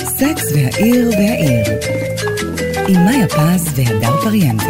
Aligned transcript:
סקס 0.00 0.52
והעיר 0.54 1.10
והעיר 1.10 1.66
עם 2.88 3.04
מאיה 3.04 3.28
פז 3.28 3.78
והדר 3.78 4.16
פריאנטה. 4.24 4.64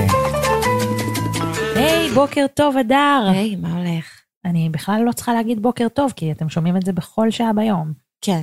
היי, 1.76 2.10
בוקר 2.10 2.46
טוב, 2.54 2.76
אדר. 2.76 3.28
היי, 3.30 3.56
מה 3.56 3.78
הולך? 3.78 4.20
אני 4.44 4.68
בכלל 4.68 5.02
לא 5.06 5.12
צריכה 5.12 5.34
להגיד 5.34 5.62
בוקר 5.62 5.88
טוב, 5.88 6.12
כי 6.16 6.32
אתם 6.32 6.48
שומעים 6.48 6.76
את 6.76 6.82
זה 6.84 6.92
בכל 6.92 7.30
שעה 7.30 7.52
ביום. 7.52 7.92
כן, 8.20 8.42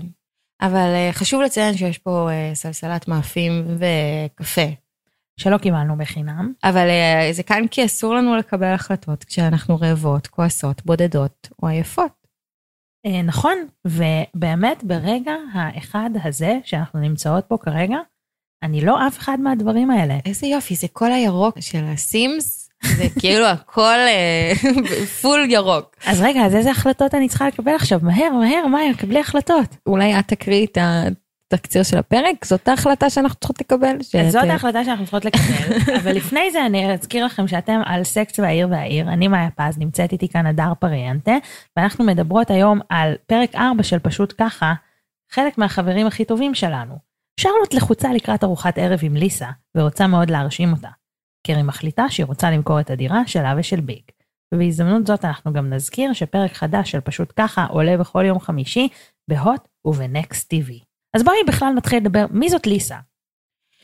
אבל 0.61 0.93
אה, 0.95 1.09
חשוב 1.13 1.41
לציין 1.41 1.77
שיש 1.77 1.97
פה 1.97 2.29
אה, 2.31 2.51
סלסלת 2.53 3.07
מאפים 3.07 3.77
וקפה. 3.77 4.67
שלא 5.37 5.57
קיבלנו 5.57 5.97
בחינם. 5.97 6.53
אבל 6.63 6.87
אה, 6.87 7.29
זה 7.31 7.43
כאן 7.43 7.67
כי 7.71 7.85
אסור 7.85 8.15
לנו 8.15 8.35
לקבל 8.35 8.73
החלטות 8.73 9.23
כשאנחנו 9.23 9.77
רעבות, 9.81 10.27
כועסות, 10.27 10.85
בודדות 10.85 11.49
או 11.63 11.67
עייפות. 11.67 12.24
אה, 13.05 13.21
נכון, 13.21 13.57
ובאמת 13.85 14.83
ברגע 14.83 15.35
האחד 15.53 16.09
הזה 16.23 16.59
שאנחנו 16.63 16.99
נמצאות 16.99 17.45
פה 17.47 17.57
כרגע, 17.61 17.97
אני 18.63 18.81
לא 18.81 19.07
אף 19.07 19.19
אחד 19.19 19.39
מהדברים 19.39 19.91
האלה. 19.91 20.17
איזה 20.25 20.47
יופי, 20.47 20.75
זה 20.75 20.87
כל 20.93 21.11
הירוק 21.11 21.59
של 21.59 21.83
הסימס, 21.83 22.69
זה 22.97 23.03
כאילו 23.19 23.45
הכל 23.45 23.81
אה, 23.81 24.51
full 25.21 25.45
ירוק. 25.49 25.95
אז 26.05 26.21
רגע, 26.21 26.45
אז 26.45 26.55
איזה 26.55 26.71
החלטות 26.71 27.13
אני 27.13 27.29
צריכה 27.29 27.47
לקבל 27.47 27.75
עכשיו? 27.75 27.99
מהר, 28.03 28.31
מהר, 28.31 28.67
מאיה, 28.67 28.93
קבלי 28.93 29.19
החלטות. 29.19 29.75
אולי 29.85 30.19
את 30.19 30.27
תקריאי 30.27 30.65
את 30.65 30.77
התקציר 31.47 31.83
של 31.83 31.97
הפרק? 31.97 32.45
זאת 32.45 32.67
ההחלטה 32.67 33.09
שאנחנו 33.09 33.39
צריכות 33.39 33.61
לקבל? 33.61 34.01
שאת, 34.01 34.31
זאת 34.31 34.43
אה, 34.43 34.51
ההחלטה 34.51 34.85
שאנחנו 34.85 35.05
צריכות 35.05 35.25
לקבל, 35.25 35.77
אבל 35.99 36.11
לפני 36.15 36.51
זה 36.51 36.65
אני 36.65 36.93
אזכיר 36.93 37.25
לכם 37.25 37.47
שאתם 37.47 37.81
על 37.85 38.03
סקס 38.03 38.39
והעיר 38.39 38.67
והעיר, 38.71 39.09
אני 39.09 39.27
מאיה 39.27 39.49
פז, 39.55 39.77
נמצאת 39.77 40.11
איתי 40.11 40.29
כאן 40.29 40.45
הדר 40.45 40.73
פריאנטה, 40.79 41.35
ואנחנו 41.77 42.05
מדברות 42.05 42.51
היום 42.51 42.79
על 42.89 43.15
פרק 43.27 43.55
4 43.55 43.83
של 43.83 43.99
פשוט 43.99 44.33
ככה, 44.37 44.73
חלק 45.31 45.57
מהחברים 45.57 46.07
הכי 46.07 46.25
טובים 46.25 46.55
שלנו. 46.55 46.95
שרלוט 47.39 47.73
לחוצה 47.73 48.13
לקראת 48.13 48.43
ארוחת 48.43 48.77
ערב 48.77 48.99
עם 49.03 49.15
ליסה, 49.15 49.49
ורוצה 49.77 50.07
מאוד 50.07 50.29
להרשים 50.29 50.71
אותה. 50.71 50.89
קרי 51.47 51.63
מחליטה 51.63 52.09
שהיא 52.09 52.25
רוצה 52.25 52.51
למכור 52.51 52.79
את 52.79 52.89
הדירה 52.89 53.27
שלה 53.27 53.53
ושל 53.57 53.81
ביג. 53.81 54.01
ובהזדמנות 54.53 55.07
זאת 55.07 55.25
אנחנו 55.25 55.53
גם 55.53 55.69
נזכיר 55.73 56.13
שפרק 56.13 56.53
חדש 56.53 56.91
של 56.91 56.99
פשוט 56.99 57.33
ככה 57.35 57.65
עולה 57.65 57.97
בכל 57.97 58.25
יום 58.25 58.39
חמישי 58.39 58.87
בהוט 59.27 59.67
ובנקסט 59.85 60.53
TV. 60.53 60.94
אז 61.15 61.23
בואי 61.23 61.37
בכלל 61.47 61.73
נתחיל 61.75 61.97
לדבר, 61.97 62.25
מי 62.31 62.49
זאת 62.49 62.67
ליסה? 62.67 62.95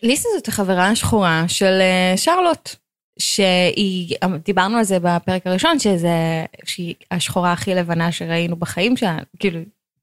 ליסה 0.04 0.30
זאת 0.36 0.48
החברה 0.48 0.88
השחורה 0.88 1.44
של 1.48 1.80
אה, 1.82 2.18
שרלוט, 2.18 2.76
שהיא, 3.20 4.18
דיברנו 4.46 4.78
על 4.78 4.84
זה 4.84 5.00
בפרק 5.00 5.48
הראשון, 5.48 5.80
שזה, 5.80 6.46
שהיא 6.66 6.96
השחורה 7.12 7.52
הכי 7.52 7.76
לבנה 7.76 8.12
שראינו 8.12 8.56
בחיים 8.56 8.98
שלה, 8.98 9.18
כאילו, 9.40 9.60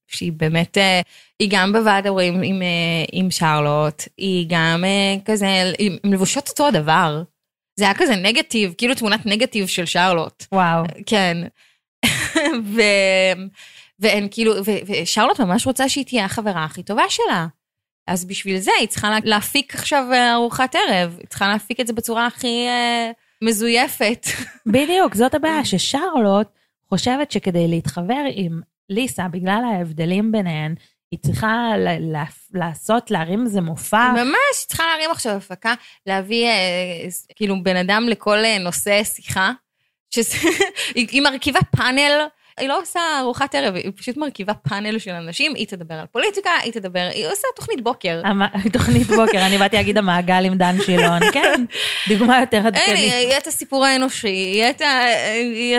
שהיא 0.07 0.33
באמת, 0.33 0.79
אה, 0.79 1.01
היא 1.39 1.49
גם 1.53 1.73
בוועד 1.73 2.07
ההורים 2.07 2.43
עם, 2.43 2.63
אה, 2.63 3.05
עם 3.13 3.31
שרלוט, 3.31 4.03
היא 4.17 4.47
גם 4.49 4.85
כזה, 5.25 5.47
הן 5.79 6.13
לבושות 6.13 6.49
אותו 6.49 6.67
הדבר. 6.67 7.23
זה 7.77 7.85
היה 7.85 7.95
כזה 7.95 8.17
נגטיב, 8.17 8.75
כאילו 8.79 8.95
תמונת 8.95 9.27
נגטיב 9.27 9.67
של 9.67 9.87
שרלוט. 9.87 10.45
וואו. 10.53 10.85
כן. 11.07 11.37
ו... 12.75 12.81
והן 13.99 14.29
כאילו, 14.31 14.53
ו... 14.67 14.71
ושרלוט 14.87 15.41
ממש 15.41 15.67
רוצה 15.67 15.89
שהיא 15.89 16.05
תהיה 16.05 16.25
החברה 16.25 16.65
הכי 16.65 16.83
טובה 16.83 17.03
שלה. 17.09 17.47
אז 18.07 18.25
בשביל 18.25 18.59
זה 18.59 18.71
היא 18.81 18.89
צריכה 18.89 19.11
לה- 19.11 19.19
להפיק 19.25 19.75
עכשיו 19.75 20.05
אה, 20.13 20.35
ארוחת 20.35 20.75
ערב, 20.75 21.17
היא 21.19 21.27
צריכה 21.27 21.49
להפיק 21.49 21.81
את 21.81 21.87
זה 21.87 21.93
בצורה 21.93 22.27
הכי 22.27 22.67
אה, 22.69 23.11
מזויפת. 23.43 24.27
בדיוק, 24.73 25.15
זאת 25.15 25.35
הבעיה, 25.35 25.65
ששרלוט 25.65 26.47
חושבת 26.89 27.31
שכדי 27.31 27.69
להתחבר 27.69 28.23
עם 28.35 28.61
ליסה, 28.91 29.29
בגלל 29.29 29.63
ההבדלים 29.73 30.33
ביניהן, 30.33 30.75
היא 31.11 31.19
צריכה 31.27 31.73
ל- 31.79 32.17
ל- 32.17 32.25
לעשות, 32.59 33.11
להרים 33.11 33.45
איזה 33.45 33.61
מופע. 33.61 34.13
ממש, 34.13 34.25
היא 34.61 34.67
צריכה 34.69 34.85
להרים 34.93 35.11
עכשיו 35.11 35.33
הפקה, 35.37 35.75
להביא 36.07 36.47
אה, 36.47 37.11
ס- 37.11 37.27
כאילו 37.37 37.63
בן 37.63 37.77
אדם 37.77 38.09
לכל 38.09 38.39
אה, 38.45 38.59
נושא 38.59 39.05
שיחה, 39.05 39.53
שזה, 40.11 40.37
היא, 40.95 41.07
היא 41.11 41.23
מרכיבה 41.23 41.61
פאנל. 41.77 42.27
היא 42.59 42.69
לא 42.69 42.81
עושה 42.81 43.01
ארוחת 43.21 43.55
ערב, 43.55 43.75
היא 43.75 43.93
פשוט 43.97 44.17
מרכיבה 44.17 44.55
פאנל 44.55 44.99
של 44.99 45.11
אנשים, 45.11 45.55
היא 45.55 45.67
תדבר 45.67 45.95
על 45.95 46.07
פוליטיקה, 46.07 46.51
היא 46.63 46.73
תדבר, 46.73 47.09
היא 47.15 47.27
עושה 47.27 47.49
תוכנית 47.57 47.81
בוקר. 47.81 48.23
תוכנית 48.73 49.07
בוקר, 49.07 49.47
אני 49.47 49.59
באתי 49.59 49.77
להגיד 49.77 49.99
המעגל 49.99 50.45
עם 50.45 50.55
דן 50.55 50.77
שילון, 50.87 51.21
כן, 51.35 51.65
דוגמה 52.09 52.41
יותר 52.41 52.57
אין, 52.57 52.67
עדכנית. 52.67 52.99
יהיה 52.99 53.39
את 53.39 53.47
הסיפור 53.47 53.85
האנושי, 53.85 54.29
יהיה 54.29 54.71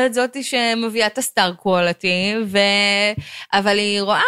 את, 0.06 0.14
זאתי 0.14 0.44
שמביאה 0.44 1.08
את 1.08 1.18
הסטאר 1.18 1.54
קוולטי, 1.54 2.36
ו... 2.46 2.58
אבל 3.54 3.78
היא 3.78 4.02
רואה 4.02 4.22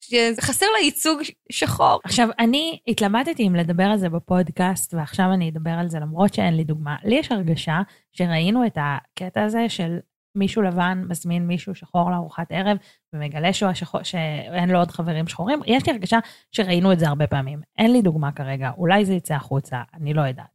שחסר 0.00 0.66
לה 0.72 0.84
ייצוג 0.84 1.20
שחור. 1.52 2.00
עכשיו, 2.04 2.28
אני 2.38 2.78
התלבטתי 2.88 3.46
אם 3.46 3.54
לדבר 3.54 3.84
על 3.84 3.98
זה 3.98 4.08
בפודקאסט, 4.08 4.94
ועכשיו 4.94 5.26
אני 5.34 5.50
אדבר 5.50 5.70
על 5.70 5.88
זה 5.88 5.98
למרות 5.98 6.34
שאין 6.34 6.56
לי 6.56 6.64
דוגמה. 6.64 6.96
לי 7.04 7.14
יש 7.14 7.32
הרגשה 7.32 7.80
שראינו 8.12 8.66
את 8.66 8.78
הקטע 8.80 9.42
הזה 9.42 9.68
של 9.68 9.98
מישהו 10.34 10.62
לבן 10.62 11.02
מזמין 11.08 11.46
מישהו 11.46 11.74
שחור 11.74 12.10
לארוחת 12.10 12.46
ערב, 12.50 12.76
ומגלה 13.12 13.52
שהוא 13.52 13.70
השחור, 13.70 14.02
שאין 14.02 14.70
לו 14.70 14.78
עוד 14.78 14.90
חברים 14.90 15.28
שחורים. 15.28 15.60
יש 15.66 15.86
לי 15.86 15.92
הרגשה 15.92 16.18
שראינו 16.52 16.92
את 16.92 16.98
זה 16.98 17.08
הרבה 17.08 17.26
פעמים. 17.26 17.60
אין 17.78 17.92
לי 17.92 18.02
דוגמה 18.02 18.32
כרגע, 18.32 18.70
אולי 18.78 19.04
זה 19.04 19.14
יצא 19.14 19.34
החוצה, 19.34 19.82
אני 19.94 20.14
לא 20.14 20.20
יודעת. 20.20 20.54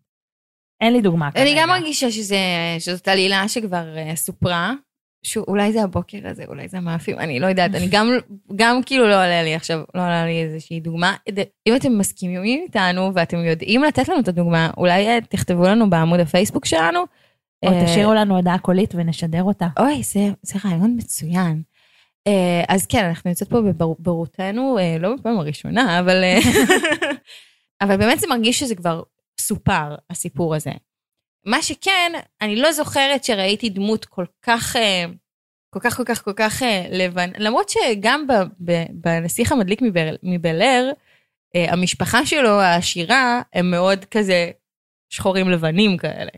אין 0.81 0.94
לי 0.94 1.01
דוגמה 1.01 1.31
כרגע. 1.31 1.44
אני 1.44 1.59
גם 1.59 1.69
מרגישה 1.69 2.12
שזה, 2.12 2.38
שזאת 2.79 3.07
עלילה 3.07 3.47
שכבר 3.47 3.97
אה, 3.97 4.16
סופרה. 4.16 4.73
שאולי 5.23 5.72
זה 5.72 5.84
הבוקר 5.84 6.18
הזה, 6.23 6.44
אולי 6.47 6.68
זה 6.68 6.78
המאפים, 6.78 7.19
אני 7.19 7.39
לא 7.39 7.47
יודעת, 7.47 7.75
אני 7.75 7.88
גם, 7.91 8.09
גם 8.56 8.84
כאילו 8.85 9.07
לא 9.07 9.16
עולה 9.16 9.44
לי 9.44 9.56
עכשיו, 9.56 9.79
לא 9.95 10.01
עולה 10.01 10.25
לי 10.25 10.44
איזושהי 10.44 10.79
דוגמה. 10.79 11.16
אם 11.68 11.75
אתם 11.75 11.97
מסכימים 11.97 12.44
איתנו 12.44 13.12
ואתם 13.13 13.38
יודעים 13.38 13.84
לתת 13.84 14.09
לנו 14.09 14.19
את 14.19 14.28
הדוגמה, 14.28 14.69
אולי 14.78 15.07
אה, 15.07 15.22
תכתבו 15.29 15.63
לנו 15.63 15.89
בעמוד 15.89 16.19
הפייסבוק 16.19 16.66
שלנו. 16.66 17.03
או 17.66 17.72
אה, 17.72 17.86
תשאירו 17.86 18.14
לנו 18.14 18.36
הודעה 18.36 18.59
קולית 18.59 18.96
ונשדר 18.96 19.44
אותה. 19.44 19.68
אוי, 19.80 20.03
זה, 20.03 20.20
זה 20.42 20.59
רעיון 20.66 20.96
מצוין. 20.97 21.62
אה, 22.28 22.64
אז 22.68 22.86
כן, 22.86 23.06
אנחנו 23.06 23.30
יוצאות 23.30 23.50
פה 23.50 23.62
בברותנו, 23.62 24.78
אה, 24.80 24.97
לא 25.00 25.16
בפעם 25.16 25.40
הראשונה, 25.40 26.00
אבל, 26.00 26.24
אבל 27.81 27.98
באמת 27.98 28.19
זה 28.19 28.28
מרגיש 28.28 28.59
שזה 28.59 28.75
כבר 28.75 29.03
סופר, 29.40 29.96
הסיפור 30.09 30.56
הזה. 30.56 30.72
מה 31.46 31.62
שכן, 31.62 32.12
אני 32.42 32.56
לא 32.56 32.72
זוכרת 32.72 33.24
שראיתי 33.24 33.69
דמות 33.69 34.06
כל 34.06 34.25
כך, 34.42 34.75
כל 35.69 35.80
כך, 35.80 35.98
כל 35.98 36.03
כך, 36.03 36.24
כל 36.24 36.34
כך 36.34 36.62
לבן, 36.92 37.30
למרות 37.38 37.69
שגם 37.69 38.28
בנסיך 38.90 39.52
המדליק 39.52 39.81
מבל, 39.81 40.16
מבל 40.24 40.62
אר, 40.62 40.92
אה, 41.56 41.74
המשפחה 41.74 42.25
שלו, 42.25 42.50
העשירה, 42.50 43.42
הם 43.53 43.72
מאוד 43.72 44.06
כזה 44.06 44.52
שחורים 45.09 45.50
לבנים 45.50 45.98
כאלה. 45.98 46.31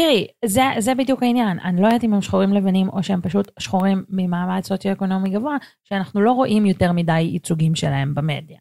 תראי, 0.00 0.26
זה, 0.44 0.62
זה 0.78 0.94
בדיוק 0.94 1.22
העניין. 1.22 1.58
אני 1.64 1.82
לא 1.82 1.86
יודעת 1.86 2.04
אם 2.04 2.14
הם 2.14 2.22
שחורים 2.22 2.52
לבנים 2.52 2.88
או 2.88 3.02
שהם 3.02 3.20
פשוט 3.20 3.50
שחורים 3.58 4.04
ממעמד 4.08 4.60
סוציו-אקונומי 4.64 5.30
גבוה, 5.30 5.56
שאנחנו 5.84 6.20
לא 6.20 6.32
רואים 6.32 6.66
יותר 6.66 6.92
מדי 6.92 7.20
ייצוגים 7.20 7.74
שלהם 7.74 8.14
במדיה. 8.14 8.58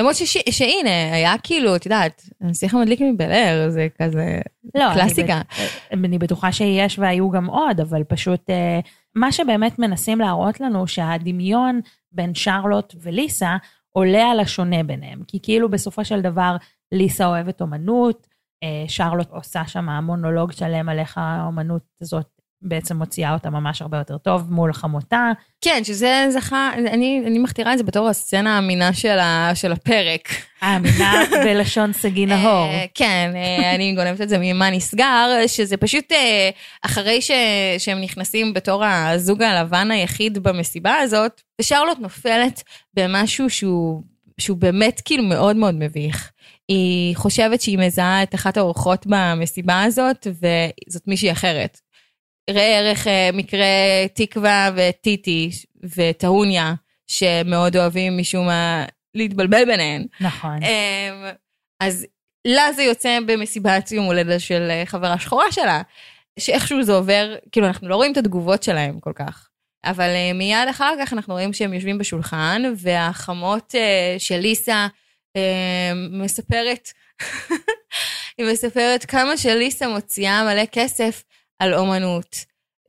למרות 0.00 0.14
שש, 0.14 0.36
שהנה, 0.50 1.14
היה 1.14 1.34
כאילו, 1.42 1.76
את 1.76 1.86
יודעת, 1.86 2.22
הנסיך 2.40 2.74
המדליק 2.74 3.00
מבל 3.00 3.32
אר, 3.32 3.70
זה 3.70 3.86
כזה 4.02 4.40
לא, 4.74 4.94
קלאסיקה. 4.94 5.40
אני, 5.92 6.08
אני 6.08 6.18
בטוחה 6.18 6.52
שיש 6.52 6.98
והיו 6.98 7.30
גם 7.30 7.46
עוד, 7.46 7.80
אבל 7.80 8.04
פשוט 8.04 8.50
אה, 8.50 8.80
מה 9.14 9.32
שבאמת 9.32 9.78
מנסים 9.78 10.20
להראות 10.20 10.60
לנו 10.60 10.86
שהדמיון 10.86 11.80
בין 12.12 12.34
שרלוט 12.34 12.94
וליסה 13.02 13.56
עולה 13.90 14.30
על 14.30 14.40
השונה 14.40 14.82
ביניהם. 14.82 15.22
כי 15.28 15.38
כאילו 15.42 15.68
בסופו 15.68 16.04
של 16.04 16.20
דבר 16.20 16.56
ליסה 16.92 17.26
אוהבת 17.26 17.60
אומנות, 17.60 18.33
שרלוט 18.88 19.30
עושה 19.30 19.62
שם 19.66 19.88
מונולוג 20.02 20.52
שלם 20.52 20.88
על 20.88 20.98
איך 20.98 21.18
האומנות 21.18 21.82
הזאת 22.00 22.34
בעצם 22.64 22.96
מוציאה 22.96 23.32
אותה 23.32 23.50
ממש 23.50 23.82
הרבה 23.82 23.98
יותר 23.98 24.18
טוב 24.18 24.52
מול 24.52 24.72
חמותה. 24.72 25.30
כן, 25.60 25.80
שזה 25.84 26.26
זכה, 26.30 26.70
אני, 26.74 27.22
אני 27.26 27.38
מכתירה 27.38 27.72
את 27.72 27.78
זה 27.78 27.84
בתור 27.84 28.08
הסצנה 28.08 28.56
האמינה 28.56 28.92
של, 28.92 29.18
ה, 29.18 29.50
של 29.54 29.72
הפרק. 29.72 30.28
האמינה 30.60 31.22
בלשון 31.44 31.92
סגי 31.92 32.26
נהור. 32.26 32.66
אה, 32.66 32.84
כן, 32.94 33.32
אה, 33.34 33.74
אני 33.74 33.92
גונבת 33.92 34.20
את 34.20 34.28
זה 34.28 34.36
ממה 34.40 34.70
נסגר, 34.70 35.46
שזה 35.46 35.76
פשוט 35.76 36.12
אה, 36.12 36.50
אחרי 36.82 37.20
ש, 37.20 37.30
שהם 37.78 38.00
נכנסים 38.00 38.54
בתור 38.54 38.84
הזוג 38.84 39.42
הלבן 39.42 39.90
היחיד 39.90 40.38
במסיבה 40.38 40.96
הזאת, 40.96 41.40
ושרלוט 41.60 41.98
נופלת 41.98 42.62
במשהו 42.94 43.50
שהוא, 43.50 44.02
שהוא 44.38 44.56
באמת 44.56 45.00
כאילו 45.04 45.22
מאוד 45.22 45.56
מאוד 45.56 45.74
מביך. 45.74 46.30
היא 46.68 47.16
חושבת 47.16 47.60
שהיא 47.60 47.78
מזהה 47.78 48.22
את 48.22 48.34
אחת 48.34 48.56
האורחות 48.56 49.06
במסיבה 49.06 49.82
הזאת, 49.82 50.26
וזאת 50.26 51.08
מישהי 51.08 51.32
אחרת. 51.32 51.80
ראה 52.50 52.78
ערך 52.78 53.06
אה, 53.06 53.30
מקרה 53.32 53.66
תקווה 54.14 54.70
וטיטי 54.76 55.50
וטהוניה, 55.96 56.74
שמאוד 57.06 57.76
אוהבים 57.76 58.18
משום 58.18 58.46
מה 58.46 58.84
להתבלבל 59.14 59.64
ביניהן. 59.64 60.06
נכון. 60.20 60.62
אמ, 60.62 61.30
אז 61.80 62.06
לה 62.46 62.72
זה 62.72 62.82
יוצא 62.82 63.18
במסיבת 63.26 63.92
יום 63.92 64.06
הולדת 64.06 64.40
של 64.40 64.68
אה, 64.70 64.82
חברה 64.86 65.18
שחורה 65.18 65.52
שלה, 65.52 65.82
שאיכשהו 66.38 66.82
זה 66.82 66.92
עובר, 66.92 67.34
כאילו 67.52 67.66
אנחנו 67.66 67.88
לא 67.88 67.96
רואים 67.96 68.12
את 68.12 68.16
התגובות 68.16 68.62
שלהם 68.62 69.00
כל 69.00 69.12
כך. 69.14 69.48
אבל 69.84 70.08
אה, 70.08 70.32
מיד 70.34 70.68
אחר 70.70 70.94
כך 71.00 71.12
אנחנו 71.12 71.34
רואים 71.34 71.52
שהם 71.52 71.74
יושבים 71.74 71.98
בשולחן, 71.98 72.62
והחמות 72.76 73.74
של 74.18 74.38
ליסה 74.38 74.86
מספרת, 76.10 76.88
היא 78.38 78.46
מספרת 78.52 79.04
כמה 79.04 79.36
שליסה 79.36 79.88
מוציאה 79.88 80.44
מלא 80.44 80.66
כסף 80.72 81.24
על 81.58 81.74
אומנות, 81.74 82.36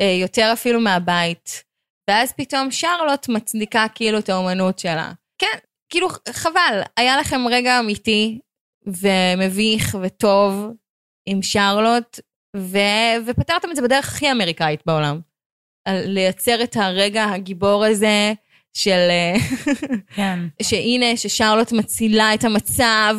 אה, 0.01 0.17
יותר 0.21 0.49
אפילו 0.53 0.79
מהבית. 0.79 1.63
ואז 2.09 2.33
פתאום 2.37 2.71
שרלוט 2.71 3.29
מצדיקה 3.29 3.85
כאילו 3.95 4.19
את 4.19 4.29
האומנות 4.29 4.79
שלה. 4.79 5.11
כן, 5.37 5.57
כאילו 5.89 6.07
חבל, 6.29 6.81
היה 6.97 7.17
לכם 7.17 7.41
רגע 7.49 7.79
אמיתי 7.79 8.39
ומביך 8.87 9.97
וטוב 10.01 10.65
עם 11.25 11.41
שרלוט, 11.41 12.19
ו... 12.57 12.77
ופתרתם 13.27 13.71
את 13.71 13.75
זה 13.75 13.81
בדרך 13.81 14.07
הכי 14.07 14.31
אמריקאית 14.31 14.81
בעולם. 14.85 15.19
לייצר 15.87 16.63
את 16.63 16.75
הרגע 16.75 17.23
הגיבור 17.23 17.85
הזה 17.85 18.33
של... 18.75 19.07
אה, 19.09 19.33
כן. 20.15 20.39
שהנה, 20.61 21.17
ששרלוט 21.17 21.71
מצילה 21.71 22.33
את 22.33 22.43
המצב. 22.43 23.15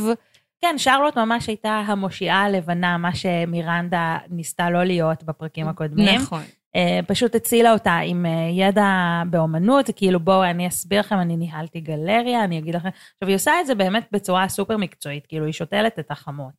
כן, 0.60 0.74
שרלוט 0.78 1.18
ממש 1.18 1.46
הייתה 1.46 1.82
המושיעה 1.86 2.42
הלבנה, 2.42 2.98
מה 2.98 3.14
שמירנדה 3.14 4.18
ניסתה 4.30 4.70
לא 4.70 4.84
להיות 4.84 5.24
בפרקים 5.24 5.68
הקודמים. 5.68 6.20
נכון. 6.20 6.42
אה, 6.76 7.00
פשוט 7.06 7.34
הצילה 7.34 7.72
אותה 7.72 7.96
עם 7.96 8.26
אה, 8.26 8.48
ידע 8.52 9.22
באומנות, 9.30 9.90
כאילו 9.96 10.20
בואו 10.20 10.44
אני 10.44 10.68
אסביר 10.68 11.00
לכם, 11.00 11.18
אני 11.18 11.36
ניהלתי 11.36 11.80
גלריה, 11.80 12.44
אני 12.44 12.58
אגיד 12.58 12.74
לכם. 12.74 12.88
עכשיו 12.88 13.28
היא 13.28 13.34
עושה 13.34 13.52
את 13.60 13.66
זה 13.66 13.74
באמת 13.74 14.08
בצורה 14.12 14.48
סופר 14.48 14.76
מקצועית, 14.76 15.26
כאילו 15.26 15.44
היא 15.44 15.52
שותלת 15.52 15.98
את 15.98 16.10
החמות. 16.10 16.52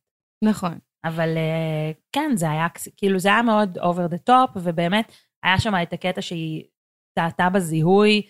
נכון. 0.44 0.78
אבל 1.04 1.28
כן, 2.12 2.30
זה 2.34 2.50
היה, 2.50 2.66
כאילו 2.96 3.18
זה 3.18 3.28
היה 3.28 3.42
מאוד 3.42 3.78
over 3.78 4.12
the 4.12 4.30
top, 4.30 4.50
ובאמת 4.56 5.12
היה 5.42 5.60
שם 5.60 5.74
את 5.82 5.92
הקטע 5.92 6.22
שהיא 6.22 6.64
טעתה 7.18 7.48
בזיהוי, 7.50 8.22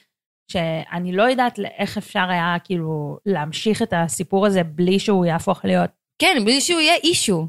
שאני 0.53 1.12
לא 1.12 1.23
יודעת 1.23 1.59
איך 1.79 1.97
אפשר 1.97 2.25
היה 2.29 2.56
כאילו 2.65 3.19
להמשיך 3.27 3.83
את 3.83 3.93
הסיפור 3.97 4.47
הזה 4.47 4.62
בלי 4.62 4.99
שהוא 4.99 5.27
יהפוך 5.27 5.65
להיות 5.65 5.91
כן, 6.19 6.43
בלי 6.45 6.61
שהוא 6.61 6.81
יהיה 6.81 6.95
אישו. 6.95 7.47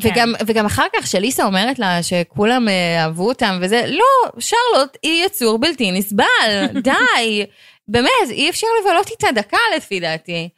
כן. 0.00 0.08
וגם, 0.08 0.32
וגם 0.46 0.66
אחר 0.66 0.86
כך 0.96 1.06
שליסה 1.06 1.44
אומרת 1.44 1.78
לה 1.78 2.02
שכולם 2.02 2.68
אה, 2.68 3.02
אהבו 3.02 3.28
אותם 3.28 3.58
וזה, 3.62 3.82
לא, 3.86 4.30
שרלוט 4.38 4.96
היא 5.02 5.24
יצור 5.26 5.58
בלתי 5.58 5.92
נסבל, 5.92 6.66
די. 6.82 7.46
באמת, 7.88 8.10
אי 8.30 8.50
אפשר 8.50 8.66
לבלות 8.80 9.10
איתה 9.10 9.26
דקה 9.34 9.58
לפי 9.76 10.00
דעתי. 10.00 10.48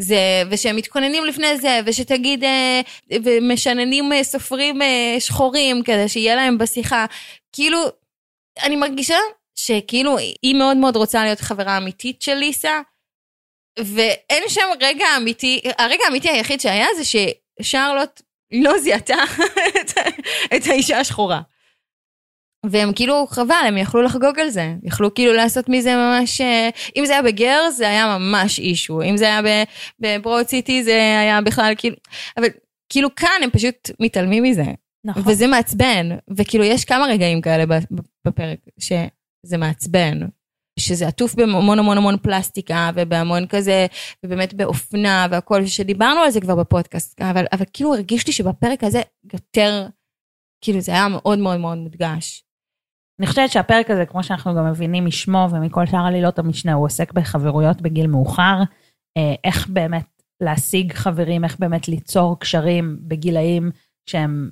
זה, 0.00 0.42
ושהם 0.50 0.76
מתכוננים 0.76 1.24
לפני 1.24 1.58
זה, 1.58 1.80
ושתגיד, 1.86 2.44
אה, 2.44 2.80
ומשננים 3.24 4.12
אה, 4.12 4.24
סופרים 4.24 4.82
אה, 4.82 5.16
שחורים 5.18 5.82
כדי 5.82 6.08
שיהיה 6.08 6.34
להם 6.34 6.58
בשיחה. 6.58 7.06
כאילו, 7.52 7.78
אני 8.62 8.76
מרגישה 8.76 9.16
שכאילו 9.66 10.18
היא 10.18 10.54
מאוד 10.54 10.76
מאוד 10.76 10.96
רוצה 10.96 11.24
להיות 11.24 11.40
חברה 11.40 11.76
אמיתית 11.76 12.22
של 12.22 12.34
ליסה, 12.34 12.80
ואין 13.78 14.42
שם 14.48 14.66
רגע 14.80 15.06
אמיתי, 15.16 15.60
הרגע 15.78 16.02
האמיתי 16.04 16.28
היחיד 16.28 16.60
שהיה 16.60 16.86
זה 16.96 17.02
ששרלוט 17.04 18.22
לא 18.52 18.78
זיהתה 18.78 19.22
את, 19.80 19.98
את 20.56 20.66
האישה 20.66 20.98
השחורה. 20.98 21.40
והם 22.66 22.92
כאילו, 22.92 23.26
חבל, 23.26 23.64
הם 23.66 23.76
יכלו 23.76 24.02
לחגוג 24.02 24.38
על 24.38 24.48
זה. 24.48 24.74
יכלו 24.82 25.14
כאילו 25.14 25.32
לעשות 25.32 25.68
מזה 25.68 25.96
ממש... 25.96 26.40
אה, 26.40 26.68
אם 26.96 27.06
זה 27.06 27.12
היה 27.12 27.22
בגר, 27.22 27.70
זה 27.70 27.88
היה 27.88 28.18
ממש 28.18 28.58
אישו. 28.58 29.02
אם 29.02 29.16
זה 29.16 29.24
היה 29.24 29.64
בברוד 30.00 30.46
סיטי, 30.46 30.84
זה 30.84 30.94
היה 31.20 31.40
בכלל 31.40 31.72
כאילו... 31.78 31.96
אבל 32.36 32.46
כאילו 32.88 33.14
כאן 33.14 33.40
הם 33.42 33.50
פשוט 33.50 33.90
מתעלמים 34.00 34.42
מזה. 34.42 34.64
נכון. 35.04 35.22
וזה 35.26 35.46
מעצבן. 35.46 36.08
וכאילו, 36.36 36.64
יש 36.64 36.84
כמה 36.84 37.06
רגעים 37.06 37.40
כאלה 37.40 37.64
בפרק 38.24 38.58
שזה 39.46 39.56
מעצבן. 39.56 40.18
שזה 40.78 41.08
עטוף 41.08 41.34
בהמון 41.34 41.78
המון 41.78 41.98
המון 41.98 42.16
פלסטיקה 42.18 42.90
ובהמון 42.94 43.46
כזה, 43.46 43.86
ובאמת 44.24 44.54
באופנה 44.54 45.26
והכל, 45.30 45.66
שדיברנו 45.66 46.20
על 46.20 46.30
זה 46.30 46.40
כבר 46.40 46.56
בפודקאסט, 46.56 47.20
אבל, 47.20 47.44
אבל 47.52 47.64
כאילו 47.72 47.94
הרגיש 47.94 48.26
לי 48.26 48.32
שבפרק 48.32 48.84
הזה 48.84 49.02
יותר, 49.32 49.86
כאילו 50.64 50.80
זה 50.80 50.92
היה 50.92 51.08
מאוד 51.08 51.38
מאוד 51.38 51.60
מאוד 51.60 51.78
מודגש. 51.78 52.44
אני 53.20 53.26
חושבת 53.26 53.50
שהפרק 53.50 53.90
הזה, 53.90 54.06
כמו 54.06 54.22
שאנחנו 54.22 54.54
גם 54.54 54.70
מבינים 54.70 55.06
משמו 55.06 55.48
ומכל 55.50 55.86
שאר 55.86 56.06
עלילות 56.06 56.38
המשנה, 56.38 56.72
הוא 56.72 56.84
עוסק 56.84 57.12
בחברויות 57.12 57.82
בגיל 57.82 58.06
מאוחר, 58.06 58.56
אה, 59.16 59.34
איך 59.44 59.68
באמת 59.68 60.22
להשיג 60.42 60.92
חברים, 60.92 61.44
איך 61.44 61.58
באמת 61.58 61.88
ליצור 61.88 62.38
קשרים 62.38 62.98
בגילאים 63.00 63.70
שהם 64.06 64.50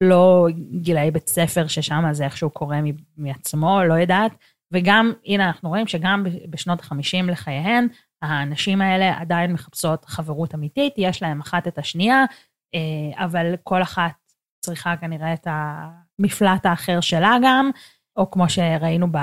לא 0.00 0.46
גילאי 0.80 1.10
בית 1.10 1.28
ספר, 1.28 1.66
ששם 1.66 2.04
זה 2.12 2.24
איכשהו 2.24 2.50
קורה 2.50 2.80
מעצמו, 3.16 3.80
לא 3.84 3.94
יודעת. 3.94 4.32
וגם, 4.72 5.12
הנה, 5.26 5.46
אנחנו 5.46 5.68
רואים 5.68 5.86
שגם 5.86 6.24
בשנות 6.50 6.80
ה-50 6.80 7.30
לחייהן, 7.30 7.88
הנשים 8.22 8.80
האלה 8.80 9.18
עדיין 9.18 9.52
מחפשות 9.52 10.04
חברות 10.04 10.54
אמיתית, 10.54 10.94
יש 10.96 11.22
להן 11.22 11.40
אחת 11.40 11.68
את 11.68 11.78
השנייה, 11.78 12.24
אה, 12.74 13.24
אבל 13.24 13.54
כל 13.62 13.82
אחת 13.82 14.12
צריכה 14.64 14.96
כנראה 14.96 15.32
את 15.32 15.46
המפלט 15.50 16.66
האחר 16.66 17.00
שלה 17.00 17.36
גם, 17.42 17.70
או 18.16 18.30
כמו 18.30 18.48
שראינו 18.48 19.06
ב... 19.12 19.18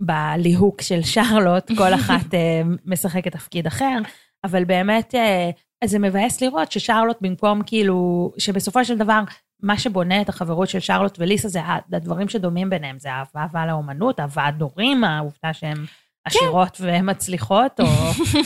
בליהוק 0.00 0.82
של 0.82 1.02
שרלוט, 1.02 1.70
כל 1.78 1.94
אחת 1.94 2.34
אה, 2.34 2.62
משחקת 2.84 3.32
תפקיד 3.32 3.66
אחר, 3.66 3.98
אבל 4.44 4.64
באמת 4.64 5.14
אה, 5.14 5.50
זה 5.84 5.98
מבאס 5.98 6.40
לראות 6.40 6.72
ששרלוט 6.72 7.16
במקום 7.20 7.62
כאילו, 7.66 8.30
שבסופו 8.38 8.84
של 8.84 8.98
דבר, 8.98 9.22
מה 9.62 9.78
שבונה 9.78 10.20
את 10.20 10.28
החברות 10.28 10.68
של 10.68 10.80
שרלוט 10.80 11.18
וליסה 11.18 11.48
זה 11.48 11.60
הדברים 11.92 12.28
שדומים 12.28 12.70
ביניהם, 12.70 12.98
זה 12.98 13.08
אהבה 13.10 13.40
אהבה 13.40 13.66
לאומנות, 13.66 14.20
אהבה 14.20 14.46
עד 14.46 14.62
הורים, 14.62 15.04
העובדה 15.04 15.52
שהן 15.52 15.76
עשירות 16.24 16.80
ומצליחות, 16.80 17.80
או, 17.80 17.86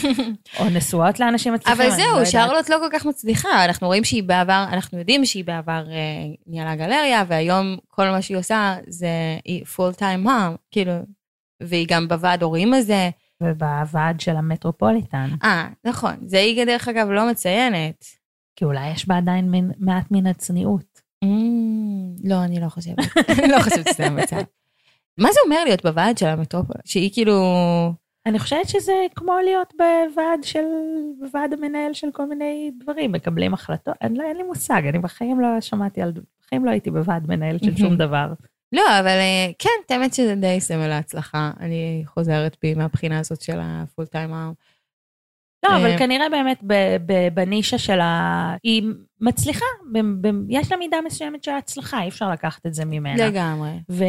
או 0.58 0.70
נשואות 0.70 1.20
לאנשים 1.20 1.54
מצליחים, 1.54 1.80
אבל 1.80 1.90
לא 1.90 1.96
זהו, 1.96 2.10
יודעת. 2.10 2.26
שרלוט 2.26 2.68
לא 2.68 2.76
כל 2.78 2.88
כך 2.98 3.06
מצליחה, 3.06 3.64
אנחנו 3.64 3.86
רואים 3.86 4.04
שהיא 4.04 4.22
בעבר, 4.22 4.64
אנחנו 4.72 4.98
יודעים 4.98 5.24
שהיא 5.24 5.44
בעבר 5.44 5.84
אה, 5.90 6.34
ניהלה 6.46 6.76
גלריה, 6.76 7.24
והיום 7.28 7.76
כל 7.88 8.10
מה 8.10 8.22
שהיא 8.22 8.36
עושה 8.36 8.76
זה 8.86 9.08
היא 9.44 9.64
פול 9.64 9.92
טיים 9.92 10.20
מום, 10.20 10.56
כאילו, 10.70 10.92
והיא 11.62 11.86
גם 11.90 12.08
בוועד 12.08 12.42
הורים 12.42 12.74
הזה. 12.74 13.10
ובוועד 13.42 14.20
של 14.20 14.36
המטרופוליטן, 14.36 15.30
אה, 15.44 15.68
נכון, 15.84 16.16
זה 16.26 16.38
היא 16.38 16.64
דרך 16.64 16.88
אגב 16.88 17.08
לא 17.08 17.30
מציינת. 17.30 18.04
כי 18.56 18.64
אולי 18.64 18.90
יש 18.90 19.08
בה 19.08 19.16
עדיין 19.16 19.50
מין, 19.50 19.70
מעט 19.78 20.10
מן 20.10 20.26
הצניעות. 20.26 20.95
Mm, 21.24 22.20
לא, 22.24 22.44
אני 22.44 22.60
לא 22.60 22.68
חושבת. 22.68 22.98
אני 23.28 23.48
לא 23.56 23.58
חושבת 23.62 23.88
שזה 23.88 24.06
המצב. 24.06 24.36
מה 25.18 25.28
זה 25.32 25.38
אומר 25.44 25.64
להיות 25.64 25.86
בוועד 25.86 26.18
של 26.18 26.26
המטרופול? 26.26 26.76
שהיא 26.84 27.10
כאילו... 27.12 27.42
אני 28.26 28.38
חושבת 28.38 28.68
שזה 28.68 28.92
כמו 29.14 29.32
להיות 29.44 29.74
בוועד 29.76 30.44
של, 30.44 30.64
בוועד 31.18 31.52
המנהל 31.52 31.92
של 31.92 32.06
כל 32.12 32.26
מיני 32.26 32.70
דברים, 32.80 33.12
מקבלים 33.12 33.54
החלטות, 33.54 33.94
אני 34.02 34.18
לא, 34.18 34.24
אין 34.24 34.36
לי 34.36 34.42
מושג, 34.42 34.82
אני 34.88 34.98
בחיים 34.98 35.40
לא 35.40 35.60
שמעתי 35.60 36.02
על, 36.02 36.12
בחיים 36.42 36.64
לא 36.64 36.70
הייתי 36.70 36.90
בוועד 36.90 37.28
מנהל 37.28 37.58
של 37.58 37.76
שום 37.76 37.96
דבר. 37.96 38.32
לא, 38.72 38.82
אבל 39.00 39.06
אה, 39.06 39.50
כן, 39.58 39.94
האמת 39.94 40.14
שזה 40.14 40.34
די 40.34 40.60
סמל 40.60 40.86
להצלחה. 40.86 41.50
אני 41.60 42.02
חוזרת 42.06 42.56
בי 42.62 42.74
מהבחינה 42.74 43.18
הזאת 43.18 43.40
של 43.40 43.58
הפול 43.62 44.06
טיימר. 44.06 44.50
לא, 45.64 45.76
אבל 45.76 45.86
אה, 45.90 45.98
כנראה 45.98 46.28
באמת 46.28 46.62
בנישה 47.34 47.78
שלה, 47.78 48.54
היא 48.62 48.82
מצליחה, 49.20 49.64
יש 50.48 50.72
לה 50.72 50.78
מידה 50.78 50.96
מסוימת 51.06 51.44
של 51.44 51.50
הצלחה, 51.50 52.02
אי 52.02 52.08
אפשר 52.08 52.30
לקחת 52.30 52.66
את 52.66 52.74
זה 52.74 52.84
ממנה. 52.84 53.26
לגמרי. 53.26 53.70
ו... 53.90 54.04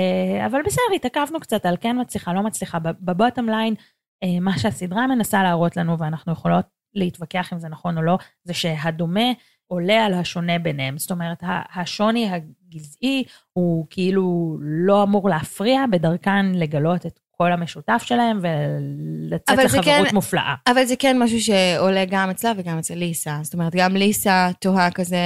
אבל 0.45 0.59
בסדר, 0.65 0.83
התעכבנו 0.95 1.39
קצת 1.39 1.65
על 1.65 1.77
כן 1.81 2.01
מצליחה, 2.01 2.33
לא 2.33 2.43
מצליחה. 2.43 2.79
בבוטום 2.79 3.49
ליין, 3.49 3.75
אה, 4.23 4.39
מה 4.41 4.57
שהסדרה 4.59 5.07
מנסה 5.07 5.43
להראות 5.43 5.77
לנו, 5.77 5.99
ואנחנו 5.99 6.33
יכולות 6.33 6.65
להתווכח 6.93 7.53
אם 7.53 7.59
זה 7.59 7.69
נכון 7.69 7.97
או 7.97 8.01
לא, 8.01 8.17
זה 8.43 8.53
שהדומה 8.53 9.31
עולה 9.67 10.05
על 10.05 10.13
השונה 10.13 10.59
ביניהם. 10.59 10.97
זאת 10.97 11.11
אומרת, 11.11 11.43
ה- 11.43 11.81
השוני 11.81 12.29
הגזעי 12.29 13.23
הוא 13.53 13.85
כאילו 13.89 14.57
לא 14.61 15.03
אמור 15.03 15.29
להפריע 15.29 15.85
בדרכן 15.91 16.45
לגלות 16.55 17.05
את 17.05 17.19
כל 17.37 17.51
המשותף 17.51 18.03
שלהם 18.05 18.39
ולצאת 18.41 19.57
לחברות 19.57 19.85
כן- 19.85 20.03
מופלאה. 20.15 20.55
אבל 20.67 20.85
זה 20.85 20.95
כן 20.95 21.19
משהו 21.19 21.41
שעולה 21.41 22.05
גם 22.05 22.29
אצלה 22.29 22.51
וגם 22.57 22.77
אצל 22.77 22.95
ליסה. 22.95 23.39
זאת 23.43 23.53
אומרת, 23.53 23.75
גם 23.75 23.95
ליסה 23.95 24.49
תוהה 24.59 24.91
כזה, 24.91 25.17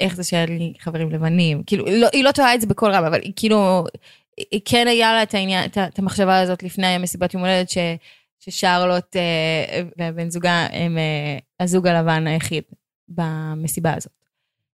איך 0.00 0.16
זה 0.16 0.24
שאין 0.24 0.58
לי 0.58 0.72
חברים 0.78 1.10
לבנים. 1.10 1.62
כאילו, 1.66 1.84
לא, 1.90 2.08
היא 2.12 2.24
לא 2.24 2.32
תוהה 2.32 2.54
את 2.54 2.60
זה 2.60 2.66
בקול 2.66 2.90
רם, 2.90 3.04
אבל 3.04 3.20
היא 3.22 3.32
כאילו, 3.36 3.84
היא 4.50 4.60
כן 4.64 4.86
היה 4.88 5.12
לה 5.12 5.22
את 5.22 5.34
העניין, 5.34 5.64
את, 5.64 5.78
את 5.78 5.98
המחשבה 5.98 6.40
הזאת 6.40 6.62
לפני 6.62 6.86
המסיבת 6.86 7.34
יום 7.34 7.42
הולדת, 7.42 7.70
ש, 7.70 7.78
ששרלוט 8.40 9.16
אה, 9.16 9.82
ובן 9.98 10.30
זוגה 10.30 10.66
הם 10.72 10.98
אה, 10.98 11.38
הזוג 11.60 11.86
הלבן 11.86 12.26
היחיד 12.26 12.64
במסיבה 13.08 13.94
הזאת. 13.96 14.12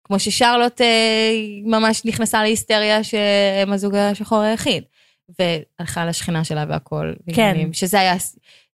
כמו 0.05 0.19
ששרלוט 0.19 0.81
אה, 0.81 1.33
ממש 1.65 2.05
נכנסה 2.05 2.43
להיסטריה 2.43 3.05
שהם 3.05 3.73
הזוג 3.73 3.95
השחור 3.95 4.41
היחיד. 4.41 4.85
והלכה 5.39 6.07
לשכנה 6.07 6.45
שלה 6.45 6.65
והכל. 6.69 7.13
כן. 7.33 7.43
ועניינים, 7.43 7.73
שזה 7.73 8.01
היה, 8.01 8.19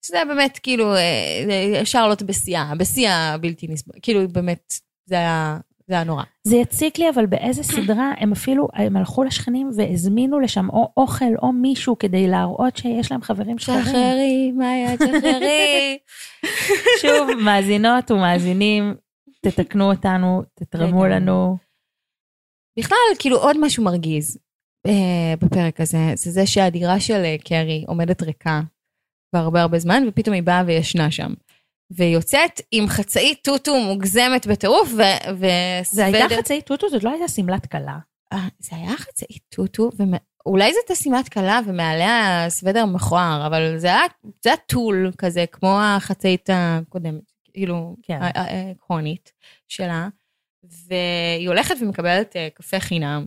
שזה 0.03 0.17
היה 0.17 0.25
באמת 0.25 0.59
כאילו, 0.63 0.95
אה, 0.95 1.85
שרלוט 1.85 2.23
בשיאה, 2.23 2.73
בשיא 2.79 3.11
הבלתי 3.11 3.67
נסבל, 3.69 3.95
כאילו 4.03 4.29
באמת, 4.29 4.75
זה 5.07 5.15
היה 5.15 5.59
זה 5.89 5.95
היה 5.95 6.05
נורא. 6.05 6.23
זה 6.45 6.57
יציק 6.57 6.99
לי, 6.99 7.11
אבל 7.11 7.27
באיזה 7.27 7.63
סדרה 7.63 8.13
הם 8.19 8.33
אפילו, 8.33 8.69
הם 8.75 8.97
הלכו 8.97 9.25
לשכנים 9.25 9.71
והזמינו 9.77 10.41
לשם 10.41 10.69
או 10.71 10.93
אוכל 10.97 11.35
או 11.43 11.53
מישהו 11.53 11.99
כדי 11.99 12.29
להראות 12.29 12.77
שיש 12.77 13.13
להם 13.13 13.23
חברים 13.23 13.59
שחורים. 13.59 13.85
שחררי, 13.85 14.53
מאיה, 14.53 14.93
שחררי. 14.97 15.99
שוב, 17.03 17.31
מאזינות 17.45 18.11
ומאזינים, 18.11 18.95
תתקנו 19.41 19.91
אותנו, 19.93 20.43
תתרמו. 20.55 21.07
לנו. 21.07 21.57
בכלל, 22.79 22.97
כאילו 23.19 23.37
עוד 23.37 23.57
משהו 23.61 23.85
מרגיז 23.85 24.37
אה, 24.37 24.41
בפרק 25.41 25.81
הזה, 25.81 26.13
זה 26.15 26.31
זה 26.31 26.47
שהדירה 26.47 27.01
של 27.01 27.25
אה, 27.25 27.37
קרי 27.45 27.85
עומדת 27.87 28.23
ריקה 28.23 28.61
כבר 29.31 29.41
הרבה 29.41 29.63
הרבה 29.63 29.79
זמן, 29.79 30.03
ופתאום 30.09 30.35
היא 30.35 30.43
באה 30.43 30.63
וישנה 30.67 31.11
שם. 31.11 31.35
והיא 31.91 32.15
יוצאת 32.15 32.61
עם 32.73 32.89
חצאית 32.89 33.39
טוטו 33.45 33.81
מוגזמת 33.81 34.47
בטירוף, 34.47 34.89
ו- 35.39 35.83
זה 35.91 36.05
הייתה 36.05 36.35
חצאית 36.39 36.67
טוטו, 36.67 36.89
זאת 36.89 37.05
לא 37.05 37.11
הייתה 37.11 37.29
שמלת 37.29 37.67
כלה. 37.67 37.99
אה, 38.33 38.49
זה 38.59 38.77
היה 38.77 38.97
חצאית 38.97 39.43
טוטו, 39.49 39.91
ואולי 39.99 40.73
זאת 40.73 40.91
השמלת 40.91 41.29
כלה 41.29 41.61
ומעליה 41.67 42.47
סוודר 42.49 42.87
מכוער, 42.87 43.47
אבל 43.47 43.79
זה 43.79 43.87
היה, 43.87 44.03
זה 44.45 44.51
היה 44.51 44.57
טול 44.57 45.11
כזה, 45.19 45.45
כמו 45.53 45.81
החצאית 45.81 46.51
הקודמת, 46.53 47.33
כאילו, 47.53 47.97
כן. 48.03 48.19
העקרונית 48.23 49.33
שלה. 49.69 50.09
והיא 50.65 51.49
הולכת 51.49 51.75
ומקבלת 51.81 52.37
אה, 52.37 52.49
קפה 52.55 52.81
חינם. 52.81 53.27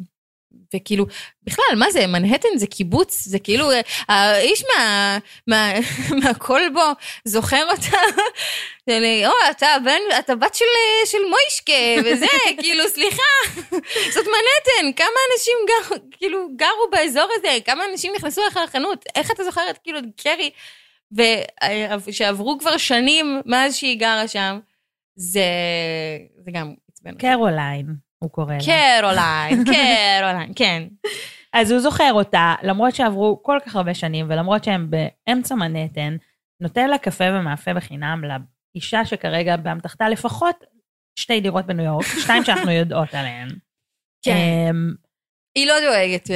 וכאילו, 0.76 1.06
בכלל, 1.44 1.76
מה 1.78 1.92
זה, 1.92 2.08
מנהטן 2.08 2.58
זה 2.58 2.68
קיבוץ, 2.68 3.26
זה 3.26 3.40
כאילו, 3.40 3.72
אה, 3.72 3.82
האיש 4.08 4.64
מה, 4.78 5.18
מה, 5.48 5.72
מהכלבו 6.24 6.82
זוכר 7.26 7.64
אותה, 7.72 7.98
או, 9.26 9.32
אתה 9.52 9.68
בן, 9.86 10.02
אתה 10.20 10.36
בת 10.36 10.56
של, 10.56 10.66
אה, 10.66 11.06
של 11.06 11.18
מוישקה, 11.30 12.10
וזה, 12.10 12.26
כאילו, 12.62 12.84
סליחה, 12.88 13.60
זאת 14.14 14.26
מנהטן, 14.26 14.94
כמה 14.96 15.20
אנשים 15.34 15.54
גר, 15.68 15.98
כאילו, 16.12 16.48
גרו 16.56 16.90
באזור 16.92 17.30
הזה, 17.38 17.58
כמה 17.66 17.84
אנשים 17.92 18.14
נכנסו 18.16 18.42
לך 18.48 18.60
לחנות, 18.64 19.06
איך 19.16 19.32
אתה 19.32 19.44
זוכרת, 19.44 19.80
כאילו, 19.84 20.00
קרי, 20.18 20.50
ושעברו 22.06 22.60
כבר 22.60 22.78
שנים 22.78 23.42
מאז 23.46 23.76
שהיא 23.76 24.00
גרה 24.00 24.28
שם, 24.28 24.60
זה, 25.16 25.42
זה 26.46 26.52
גם 26.54 26.74
עצבן. 26.92 27.16
קרוליין, 27.18 28.09
הוא 28.20 28.32
קורא 28.32 28.54
לה. 28.54 28.60
קרוליין, 29.00 29.64
קרוליין, 29.64 30.52
כן. 30.56 30.84
אז 31.54 31.72
הוא 31.72 31.80
זוכר 31.80 32.12
אותה, 32.14 32.56
למרות 32.64 32.96
שעברו 32.96 33.44
כל 33.44 33.58
כך 33.66 33.76
הרבה 33.76 33.94
שנים, 33.94 34.26
ולמרות 34.30 34.64
שהם 34.64 34.90
באמצע 34.92 35.56
מנהטן, 35.56 36.18
נותן 36.62 36.90
לה 36.90 36.98
קפה 36.98 37.24
ומאפה 37.34 37.74
בחינם 37.74 38.22
לאישה 38.76 39.06
שכרגע 39.06 39.58
באמתחתה 39.58 40.10
לפחות 40.10 40.56
שתי 41.20 41.42
דירות 41.42 41.66
בניו 41.66 41.86
יורק, 41.86 42.06
שתיים 42.24 42.44
שאנחנו 42.44 42.72
יודעות 42.72 43.14
עליהן. 43.14 43.48
כן. 44.22 44.32
אמ, 44.36 44.94
היא 45.56 45.68
לא 45.68 45.74
דואגת, 45.80 46.28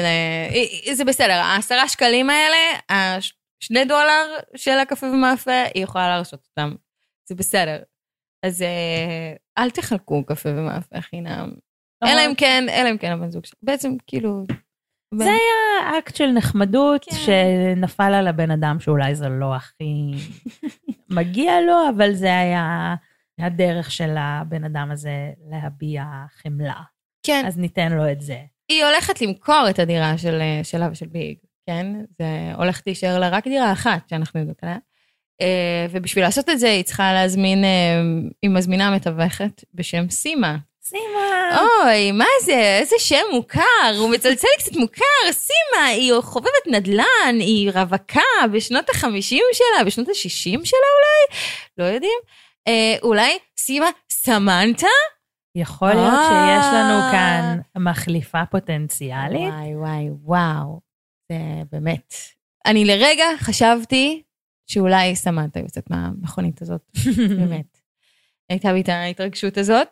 היא- 0.49 0.95
זה 0.95 1.05
בסדר, 1.05 1.33
העשרה 1.33 1.87
שקלים 1.87 2.29
האלה, 2.29 2.57
השני 2.89 3.85
דולר 3.85 4.25
של 4.55 4.79
הקפה 4.79 5.05
ומאפה, 5.05 5.63
היא 5.73 5.83
יכולה 5.83 6.07
להרשות 6.07 6.47
אותם. 6.49 6.75
זה 7.29 7.35
בסדר. 7.35 7.83
אז 8.45 8.61
אה, 8.61 9.33
אל 9.57 9.69
תחלקו 9.69 10.25
קפה 10.25 10.49
ומאפה 10.49 11.01
חינם. 11.01 11.51
אלא 12.07 12.21
אם 12.25 12.35
כן, 12.35 12.65
אלא 12.69 12.91
אם 12.91 12.97
כן 12.97 13.11
הבן 13.11 13.31
זוג 13.31 13.45
שלך. 13.45 13.59
בעצם, 13.63 13.95
כאילו... 14.07 14.43
זה 15.15 15.29
היה 15.29 15.99
אקט 15.99 16.15
של 16.15 16.31
נחמדות 16.31 17.05
כן. 17.09 17.15
שנפל 17.15 18.13
על 18.13 18.27
הבן 18.27 18.51
אדם 18.51 18.79
שאולי 18.79 19.15
זה 19.15 19.29
לא 19.29 19.55
הכי 19.55 20.11
מגיע 21.17 21.61
לו, 21.61 21.89
אבל 21.95 22.13
זה 22.13 22.37
היה 22.37 22.95
הדרך 23.39 23.91
של 23.91 24.15
הבן 24.17 24.63
אדם 24.63 24.91
הזה 24.91 25.31
להביע 25.49 26.03
חמלה. 26.41 26.81
כן, 27.25 27.43
אז 27.47 27.57
ניתן 27.57 27.91
לו 27.91 28.11
את 28.11 28.21
זה. 28.21 28.37
היא 28.69 28.85
הולכת 28.85 29.21
למכור 29.21 29.65
את 29.69 29.79
הדירה 29.79 30.17
של, 30.17 30.41
שלה 30.63 30.89
ושל 30.91 31.07
ביג, 31.07 31.37
כן? 31.69 31.87
זה 32.19 32.53
הולכת 32.57 32.87
להישאר 32.87 33.19
לה 33.19 33.29
רק 33.29 33.47
דירה 33.47 33.71
אחת 33.71 34.09
שאנחנו 34.09 34.39
יודעות 34.39 34.63
עליה. 34.63 34.77
אה, 35.41 35.85
ובשביל 35.91 36.23
לעשות 36.23 36.49
את 36.49 36.59
זה 36.59 36.69
היא 36.69 36.83
צריכה 36.83 37.13
להזמין, 37.13 37.63
אה, 37.63 38.01
היא 38.41 38.51
מזמינה 38.51 38.95
מתווכת 38.95 39.63
בשם 39.73 40.09
סימה. 40.09 40.57
סימה! 40.85 41.59
אוי, 41.61 42.11
מה 42.11 42.25
זה? 42.45 42.77
איזה 42.79 42.95
שם 42.99 43.25
מוכר, 43.31 43.95
הוא 43.99 44.09
מצלצל 44.09 44.47
לי 44.47 44.63
קצת 44.63 44.75
מוכר, 44.75 45.31
סימה, 45.31 45.85
היא 45.85 46.13
חובבת 46.21 46.67
נדל"ן, 46.67 47.35
היא 47.39 47.71
רווקה 47.71 48.21
בשנות 48.53 48.89
החמישים 48.89 49.43
שלה, 49.53 49.83
בשנות 49.85 50.09
השישים 50.09 50.65
שלה 50.65 50.79
אולי? 50.79 51.39
לא 51.77 51.93
יודעים. 51.93 52.19
אה, 52.67 52.95
אולי 53.03 53.37
סימה 53.59 53.85
סמנטה? 54.11 54.87
יכול 55.55 55.89
להיות 55.89 56.13
אה. 56.13 56.27
שיש 56.27 56.73
לנו 56.73 57.11
כאן 57.11 57.59
מחליפה 57.83 58.45
פוטנציאלית. 58.51 59.53
וואי, 59.53 59.75
וואי, 59.75 60.09
וואו. 60.23 60.79
זה 61.31 61.37
באמת. 61.71 62.13
אני 62.65 62.85
לרגע 62.85 63.25
חשבתי 63.37 64.23
שאולי 64.67 65.15
סמנטה 65.15 65.59
יוצאת 65.59 65.89
מהמכונית 65.89 66.61
הזאת, 66.61 66.81
באמת. 67.39 67.77
הייתה 68.49 68.73
בי 68.73 68.81
את 68.81 68.89
ההתרגשות 68.89 69.57
הזאת. 69.57 69.87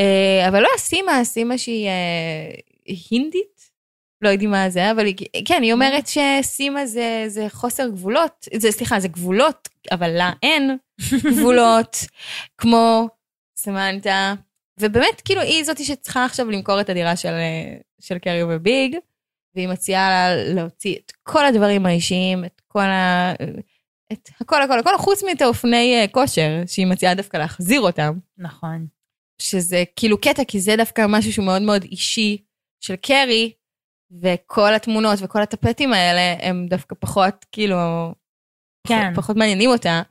אה, 0.00 0.48
אבל 0.48 0.60
לא 0.60 0.68
הסימה, 0.76 1.18
הסימה 1.18 1.58
שהיא 1.58 1.88
אה, 1.88 2.54
הינדית, 3.10 3.70
לא 4.22 4.28
יודעים 4.28 4.50
מה 4.50 4.70
זה, 4.70 4.90
אבל 4.90 5.06
כן, 5.44 5.62
היא 5.62 5.72
אומרת 5.72 6.04
שסימה 6.06 6.86
זה, 6.86 7.24
זה 7.26 7.46
חוסר 7.48 7.88
גבולות, 7.88 8.48
זה, 8.54 8.70
סליחה, 8.70 9.00
זה 9.00 9.08
גבולות, 9.08 9.68
אבל 9.92 10.08
לה 10.10 10.32
אין 10.42 10.76
גבולות, 11.30 11.96
כמו 12.58 13.08
סמנטה. 13.58 14.34
ובאמת, 14.80 15.20
כאילו, 15.24 15.40
היא 15.40 15.64
זאתי 15.64 15.84
שצריכה 15.84 16.24
עכשיו 16.24 16.50
למכור 16.50 16.80
את 16.80 16.88
הדירה 16.88 17.16
של, 17.16 17.28
אה, 17.28 17.76
של 18.00 18.18
קרי 18.18 18.42
וביג, 18.42 18.96
והיא 19.54 19.68
מציעה 19.68 20.10
לה 20.10 20.54
להוציא 20.54 20.96
את 20.96 21.12
כל 21.22 21.46
הדברים 21.46 21.86
האישיים, 21.86 22.44
את 22.44 22.62
כל 22.68 22.84
ה... 22.84 23.32
את 24.12 24.28
הכל, 24.40 24.62
הכל, 24.62 24.78
הכל, 24.78 24.98
חוץ 24.98 25.22
מאת 25.22 25.42
האופני 25.42 26.08
כושר, 26.12 26.62
שהיא 26.66 26.86
מציעה 26.86 27.14
דווקא 27.14 27.36
להחזיר 27.36 27.80
אותם. 27.80 28.18
נכון. 28.38 28.86
שזה 29.38 29.84
כאילו 29.96 30.20
קטע, 30.20 30.42
כי 30.48 30.60
זה 30.60 30.76
דווקא 30.76 31.06
משהו 31.08 31.32
שהוא 31.32 31.46
מאוד 31.46 31.62
מאוד 31.62 31.82
אישי 31.82 32.42
של 32.80 32.96
קרי, 32.96 33.52
וכל 34.22 34.74
התמונות 34.74 35.18
וכל 35.22 35.42
הטפטים 35.42 35.92
האלה 35.92 36.48
הם 36.48 36.66
דווקא 36.70 36.96
פחות, 37.00 37.46
כאילו, 37.52 37.76
כן. 38.88 39.02
פחות, 39.02 39.16
פחות 39.16 39.36
מעניינים 39.36 39.70
אותה. 39.70 40.02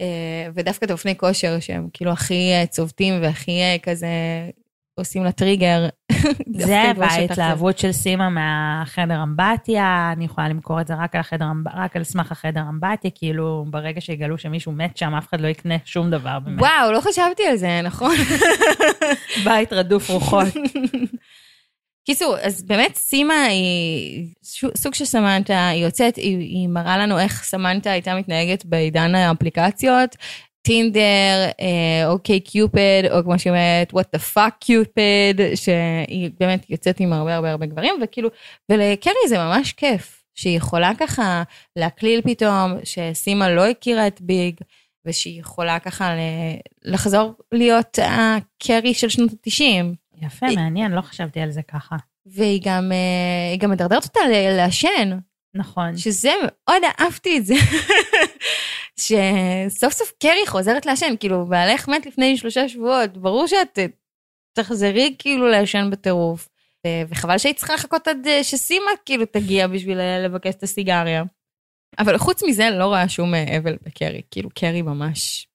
אה, 0.00 0.48
ודווקא 0.54 0.84
את 0.84 0.90
האופני 0.90 1.18
כושר 1.18 1.60
שהם 1.60 1.88
כאילו 1.92 2.10
הכי 2.10 2.52
אה, 2.52 2.66
צובטים 2.66 3.22
והכי 3.22 3.60
אה, 3.60 3.76
כזה 3.82 4.06
עושים 4.98 5.24
לה 5.24 5.32
טריגר. 5.32 5.88
זה. 6.56 6.82
וההתלהבות 6.96 7.78
של 7.78 7.92
סימה 7.92 8.28
מהחדר 8.28 9.22
אמבטיה, 9.22 10.12
אני 10.16 10.24
יכולה 10.24 10.48
למכור 10.48 10.80
את 10.80 10.86
זה 10.86 10.94
רק 10.94 11.14
על, 11.14 11.20
החדר, 11.20 11.44
רק 11.74 11.96
על 11.96 12.04
סמך 12.04 12.32
החדר 12.32 12.60
אמבטיה, 12.60 13.10
כאילו 13.14 13.64
ברגע 13.70 14.00
שיגלו 14.00 14.38
שמישהו 14.38 14.72
מת 14.72 14.96
שם, 14.96 15.14
אף 15.14 15.28
אחד 15.28 15.40
לא 15.40 15.48
יקנה 15.48 15.74
שום 15.84 16.10
דבר 16.10 16.38
באמת. 16.38 16.60
וואו, 16.60 16.92
לא 16.92 17.00
חשבתי 17.00 17.46
על 17.50 17.56
זה, 17.56 17.80
נכון? 17.84 18.16
בית 19.44 19.72
רדוף 19.72 20.10
רוחות. 20.10 20.46
קיצור, 22.06 22.36
אז 22.42 22.62
באמת 22.62 22.94
סימה 22.94 23.42
היא 23.44 24.26
סוג 24.76 24.94
של 24.94 25.04
סמנטה, 25.04 25.68
היא 25.68 25.84
יוצאת, 25.84 26.16
היא, 26.16 26.38
היא 26.38 26.68
מראה 26.68 26.98
לנו 26.98 27.18
איך 27.18 27.42
סמנטה 27.44 27.90
הייתה 27.90 28.14
מתנהגת 28.14 28.64
בעידן 28.64 29.14
האפליקציות, 29.14 30.16
טינדר, 30.66 31.48
אוקיי 32.06 32.40
קיופד, 32.40 33.02
או 33.10 33.24
כמו 33.24 33.38
שהיא 33.38 33.50
אומרת, 33.50 33.92
what 33.92 34.16
the 34.16 34.34
fuck 34.34 34.50
קיופד, 34.60 35.34
שהיא 35.54 36.30
באמת 36.40 36.70
יוצאת 36.70 37.00
עם 37.00 37.12
הרבה 37.12 37.34
הרבה 37.34 37.50
הרבה 37.50 37.66
גברים, 37.66 37.94
וכאילו, 38.02 38.28
ולקרי 38.68 39.12
זה 39.28 39.38
ממש 39.38 39.72
כיף, 39.72 40.24
שהיא 40.34 40.56
יכולה 40.56 40.92
ככה 40.98 41.42
להקליל 41.76 42.20
פתאום, 42.20 42.72
שסימה 42.84 43.50
לא 43.50 43.66
הכירה 43.66 44.06
את 44.06 44.20
ביג, 44.20 44.54
ושהיא 45.06 45.40
יכולה 45.40 45.78
ככה 45.78 46.10
לחזור 46.84 47.34
להיות 47.52 47.98
הקרי 48.02 48.94
של 48.94 49.08
שנות 49.08 49.30
ה-90. 49.30 49.84
יפה, 50.26 50.46
מעניין, 50.56 50.92
לא 50.92 51.00
חשבתי 51.00 51.40
על 51.40 51.50
זה 51.50 51.62
ככה. 51.62 51.96
והיא 52.26 52.60
גם, 52.64 52.92
אה, 52.92 53.56
גם 53.56 53.70
מדרדרת 53.70 54.04
אותה 54.04 54.20
לעשן, 54.56 55.18
נכון. 55.54 55.96
שזה 55.96 56.30
מאוד 56.42 56.82
אהבתי 57.00 57.38
את 57.38 57.46
זה. 57.46 57.54
שסוף 59.00 59.92
סוף 59.92 60.12
קרי 60.22 60.46
חוזרת 60.46 60.86
לעשן, 60.86 61.14
כאילו 61.20 61.46
בעלך 61.46 61.88
מת 61.88 62.06
לפני 62.06 62.36
שלושה 62.36 62.68
שבועות, 62.68 63.16
ברור 63.16 63.46
שאת 63.46 63.78
אה, 63.78 63.86
תחזרי 64.52 65.14
כאילו 65.18 65.48
לעשן 65.48 65.88
בטירוף. 65.90 66.48
ו- 66.86 67.08
וחבל 67.08 67.38
שהיית 67.38 67.56
צריכה 67.56 67.74
לחכות 67.74 68.08
עד 68.08 68.26
אה, 68.26 68.44
שסימה 68.44 68.90
כאילו 69.04 69.24
תגיע 69.26 69.66
בשביל 69.66 70.00
אה, 70.00 70.18
לבקש 70.18 70.54
את 70.54 70.62
הסיגריה. 70.62 71.24
אבל 71.98 72.18
חוץ 72.18 72.42
מזה 72.42 72.70
לא 72.70 72.84
רואה 72.84 73.08
שום 73.08 73.34
אה, 73.34 73.58
אבל 73.58 73.76
בקרי, 73.82 74.22
כאילו 74.30 74.50
קרי 74.54 74.82
ממש 74.82 75.48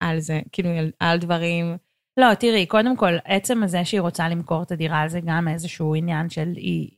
על 0.00 0.20
זה, 0.20 0.40
כאילו 0.52 0.70
על 1.00 1.18
דברים. 1.18 1.76
לא, 2.16 2.34
תראי, 2.34 2.66
קודם 2.66 2.96
כל, 2.96 3.12
עצם 3.24 3.62
הזה 3.62 3.84
שהיא 3.84 4.00
רוצה 4.00 4.28
למכור 4.28 4.62
את 4.62 4.72
הדירה, 4.72 5.08
זה 5.08 5.20
גם 5.26 5.48
איזשהו 5.48 5.94
עניין 5.94 6.30
של 6.30 6.52
היא, 6.56 6.90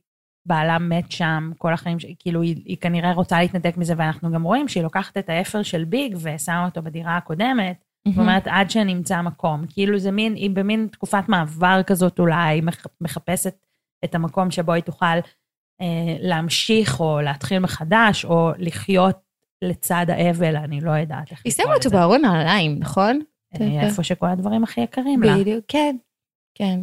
בעלה 0.45 0.79
מת 0.79 1.11
שם 1.11 1.51
כל 1.57 1.73
החיים, 1.73 1.99
ש- 1.99 2.05
כאילו 2.19 2.41
היא, 2.41 2.55
היא 2.65 2.77
כנראה 2.81 3.11
רוצה 3.13 3.39
להתנתק 3.41 3.77
מזה, 3.77 3.93
ואנחנו 3.97 4.31
גם 4.31 4.43
רואים 4.43 4.67
שהיא 4.67 4.83
לוקחת 4.83 5.17
את 5.17 5.29
האפר 5.29 5.63
של 5.63 5.83
ביג 5.83 6.15
ושמה 6.21 6.65
אותו 6.65 6.81
בדירה 6.81 7.17
הקודמת, 7.17 7.83
זאת 8.07 8.19
אומרת, 8.19 8.47
עד 8.47 8.69
שנמצא 8.71 9.21
מקום. 9.21 9.65
כאילו 9.69 9.99
זה 9.99 10.11
מין, 10.11 10.33
היא 10.35 10.49
במין 10.49 10.87
תקופת 10.91 11.23
מעבר 11.29 11.81
כזאת 11.83 12.19
אולי, 12.19 12.61
מח- 12.61 12.85
מחפשת 13.01 13.55
את 14.05 14.15
המקום 14.15 14.51
שבו 14.51 14.71
היא 14.73 14.83
תוכל 14.83 15.05
אה, 15.81 15.85
להמשיך 16.19 16.99
או 16.99 17.21
להתחיל 17.21 17.59
מחדש, 17.59 18.25
או 18.25 18.51
לחיות 18.57 19.19
לצד 19.61 20.05
האבל, 20.09 20.55
אני 20.55 20.81
לא 20.81 20.91
יודעת 20.91 21.31
איך 21.31 21.41
היא 21.45 21.53
לקרוא 21.53 21.65
שמה 21.65 21.75
אותו 21.75 21.87
לזה. 21.89 21.97
בארון 21.97 22.21
נעליים, 22.21 22.77
נכון? 22.79 23.19
אה, 23.61 23.81
איפה 23.81 24.03
שכל 24.03 24.27
הדברים 24.27 24.63
הכי 24.63 24.81
יקרים 24.81 25.23
לה. 25.23 25.37
בדיוק, 25.37 25.65
כן, 25.67 25.95
כן. 26.55 26.79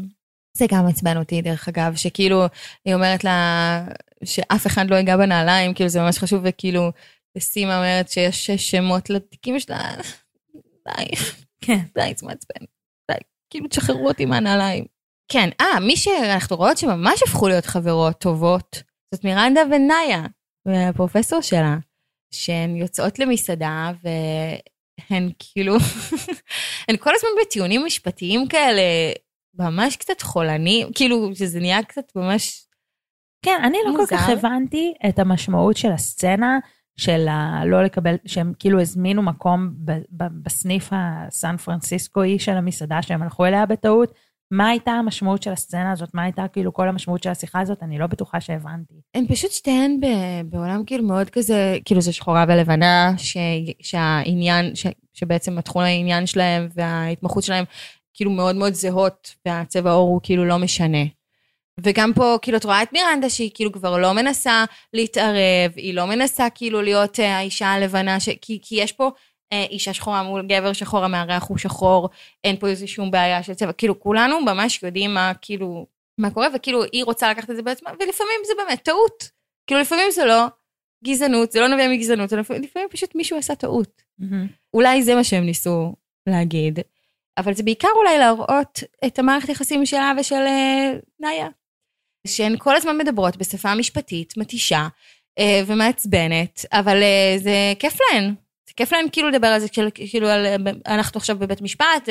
זה 0.56 0.66
גם 0.71 0.87
עצבן 0.87 1.16
אותי, 1.16 1.42
דרך 1.42 1.68
אגב, 1.68 1.97
שכאילו, 1.97 2.44
היא 2.85 2.94
אומרת 2.94 3.25
לה 3.25 3.87
שאף 4.25 4.66
אחד 4.66 4.90
לא 4.90 4.97
ייגע 4.97 5.16
בנעליים, 5.16 5.75
כאילו 5.75 5.88
זה 5.88 6.00
ממש 6.00 6.18
חשוב, 6.18 6.40
וכאילו, 6.44 6.90
וסימה 7.38 7.76
אומרת 7.76 8.09
שיש 8.09 8.50
שמות 8.50 9.11
לתיקים 9.11 9.61
שלה, 9.61 9.94
די, 10.88 11.04
כן. 11.61 11.78
די, 11.94 12.12
זה 12.16 12.26
מעצבן, 12.26 12.64
די, 13.11 13.18
כאילו 13.50 13.68
תשחררו 13.68 14.09
אותי 14.09 14.25
מהנעליים. 14.25 14.85
כן, 15.28 15.49
אה, 15.61 15.80
מי 15.80 15.97
שאנחנו 15.97 16.56
רואות 16.56 16.78
שממש 16.78 17.23
הפכו 17.23 17.49
להיות 17.49 17.66
חברות 17.66 18.21
טובות, 18.21 18.82
זאת 19.14 19.25
מירנדה 19.25 19.61
ונאיה, 19.71 20.23
והפרופסור 20.66 21.40
שלה, 21.40 21.76
שהן 22.35 22.76
יוצאות 22.76 23.18
למסעדה, 23.18 23.92
והן 24.02 25.30
כאילו, 25.38 25.76
הן 26.88 26.97
כל 26.97 27.14
הזמן 27.14 27.30
בטיעונים 27.40 27.85
משפטיים 27.87 28.49
כאלה, 28.49 28.82
ממש 29.59 29.97
קצת 29.97 30.23
חולניים, 30.23 30.88
כאילו, 30.94 31.35
שזה 31.35 31.61
נהיה 31.61 31.82
קצת 31.82 32.04
ממש... 32.16 32.66
כן, 33.44 33.61
אני 33.64 33.78
לא 33.87 33.92
כל 33.97 34.06
כך 34.11 34.28
מוזר. 34.28 34.32
הבנתי 34.38 34.94
את 35.09 35.18
המשמעות 35.18 35.76
של 35.76 35.92
הסצנה 35.92 36.59
של 36.97 37.26
הלא 37.30 37.85
לקבל, 37.85 38.14
שהם 38.26 38.52
כאילו 38.59 38.80
הזמינו 38.80 39.23
מקום 39.23 39.71
ב- 39.85 39.92
ב- 39.92 40.42
בסניף 40.42 40.88
הסן 40.92 41.56
פרנסיסקואי 41.56 42.38
של 42.38 42.52
המסעדה 42.52 43.02
שהם 43.02 43.23
הלכו 43.23 43.47
אליה 43.47 43.66
בטעות. 43.66 44.12
מה 44.50 44.68
הייתה 44.68 44.90
המשמעות 44.90 45.42
של 45.42 45.52
הסצנה 45.52 45.92
הזאת? 45.92 46.09
מה 46.14 46.23
הייתה 46.23 46.49
כאילו 46.49 46.73
כל 46.73 46.88
המשמעות 46.88 47.23
של 47.23 47.30
השיחה 47.30 47.61
הזאת? 47.61 47.82
אני 47.82 47.99
לא 47.99 48.06
בטוחה 48.06 48.40
שהבנתי. 48.40 48.94
הן 49.14 49.26
פשוט 49.26 49.50
שתיהן 49.50 50.00
ב- 50.00 50.50
בעולם 50.50 50.85
כאילו 50.85 51.04
מאוד 51.04 51.30
כזה, 51.30 51.78
כאילו 51.85 52.00
זה 52.00 52.12
שחורה 52.12 52.44
ולבנה, 52.49 53.12
ש, 53.16 53.37
שהעניין, 53.82 54.75
ש, 54.75 54.87
שבעצם 55.12 55.59
התכון 55.59 55.85
העניין 55.85 56.26
שלהם 56.26 56.68
וההתמחות 56.75 57.42
שלהם 57.42 57.64
כאילו 58.14 58.31
מאוד 58.31 58.57
מאוד 58.57 58.73
זהות, 58.73 59.35
והצבע 59.47 59.90
העור 59.90 60.09
הוא 60.09 60.21
כאילו 60.23 60.45
לא 60.45 60.59
משנה. 60.59 61.04
וגם 61.81 62.12
פה 62.14 62.38
כאילו 62.42 62.59
את 62.59 62.64
רואה 62.64 62.83
את 62.83 62.92
מירנדה 62.92 63.31
שהיא 63.31 63.50
כאילו 63.54 63.73
כבר 63.73 63.99
לא 63.99 64.12
מנסה 64.12 64.64
להתערב, 64.92 65.73
היא 65.76 65.95
לא 65.95 66.07
מנסה 66.07 66.50
כאילו 66.50 66.83
להיות 66.83 67.21
אה, 67.21 67.37
האישה 67.37 67.66
הלבנה, 67.66 68.21
ש... 68.21 68.28
כי, 68.40 68.59
כי 68.62 68.75
יש 68.75 68.92
פה 68.92 69.11
אה, 69.52 69.66
אישה 69.71 69.92
שחורה 69.92 70.23
מול 70.23 70.47
גבר 70.47 70.73
שחור, 70.73 71.04
המארח 71.04 71.49
הוא 71.49 71.59
שחור, 71.59 72.09
אין 72.45 72.57
פה 72.57 72.69
איזה 72.69 72.87
שום 72.87 73.11
בעיה 73.11 73.42
של 73.42 73.54
צבע, 73.54 73.73
כאילו 73.73 74.00
כולנו 74.00 74.40
ממש 74.40 74.83
יודעים 74.83 75.14
מה 75.14 75.33
כאילו, 75.42 75.87
מה 76.19 76.31
קורה, 76.31 76.49
וכאילו 76.54 76.83
היא 76.92 77.04
רוצה 77.04 77.31
לקחת 77.31 77.50
את 77.50 77.57
זה 77.57 77.62
בעצמה, 77.62 77.90
ולפעמים 77.90 78.40
זה 78.47 78.52
באמת 78.57 78.83
טעות. 78.83 79.31
כאילו 79.66 79.81
לפעמים 79.81 80.11
זה 80.11 80.25
לא 80.25 80.47
גזענות, 81.04 81.52
זה 81.52 81.61
לא 81.61 81.69
נובע 81.69 81.88
מגזענות, 81.88 82.33
לפעמים, 82.33 82.62
לפעמים 82.62 82.88
פשוט 82.88 83.14
מישהו 83.14 83.38
עשה 83.38 83.54
טעות. 83.54 84.02
אולי 84.75 85.02
זה 85.02 85.14
מה 85.14 85.25
שהם 85.25 85.45
ניסו 85.45 85.95
להגיד, 86.26 86.78
אבל 87.39 87.55
זה 87.55 87.62
בעיקר 87.62 87.89
אולי 87.97 88.19
להראות 88.19 88.81
את 89.07 89.19
המערכת 89.19 89.49
יחסים 89.49 89.87
שלה 89.87 90.12
ושל 90.19 90.35
אה, 90.35 90.93
נאיה. 91.21 91.49
שהן 92.27 92.57
כל 92.59 92.77
הזמן 92.77 92.99
מדברות 92.99 93.37
בשפה 93.37 93.75
משפטית 93.75 94.37
מתישה 94.37 94.89
אה, 95.39 95.62
ומעצבנת, 95.67 96.65
אבל 96.73 97.03
אה, 97.03 97.35
זה 97.39 97.73
כיף 97.79 97.99
להן. 98.01 98.35
זה 98.69 98.73
כיף 98.77 98.93
להן 98.93 99.07
כאילו 99.12 99.29
לדבר 99.29 99.47
על 99.47 99.61
זה, 99.61 99.67
כאילו, 99.95 100.29
על, 100.29 100.47
אנחנו 100.87 101.19
עכשיו 101.19 101.39
בבית 101.39 101.61
משפט, 101.61 102.09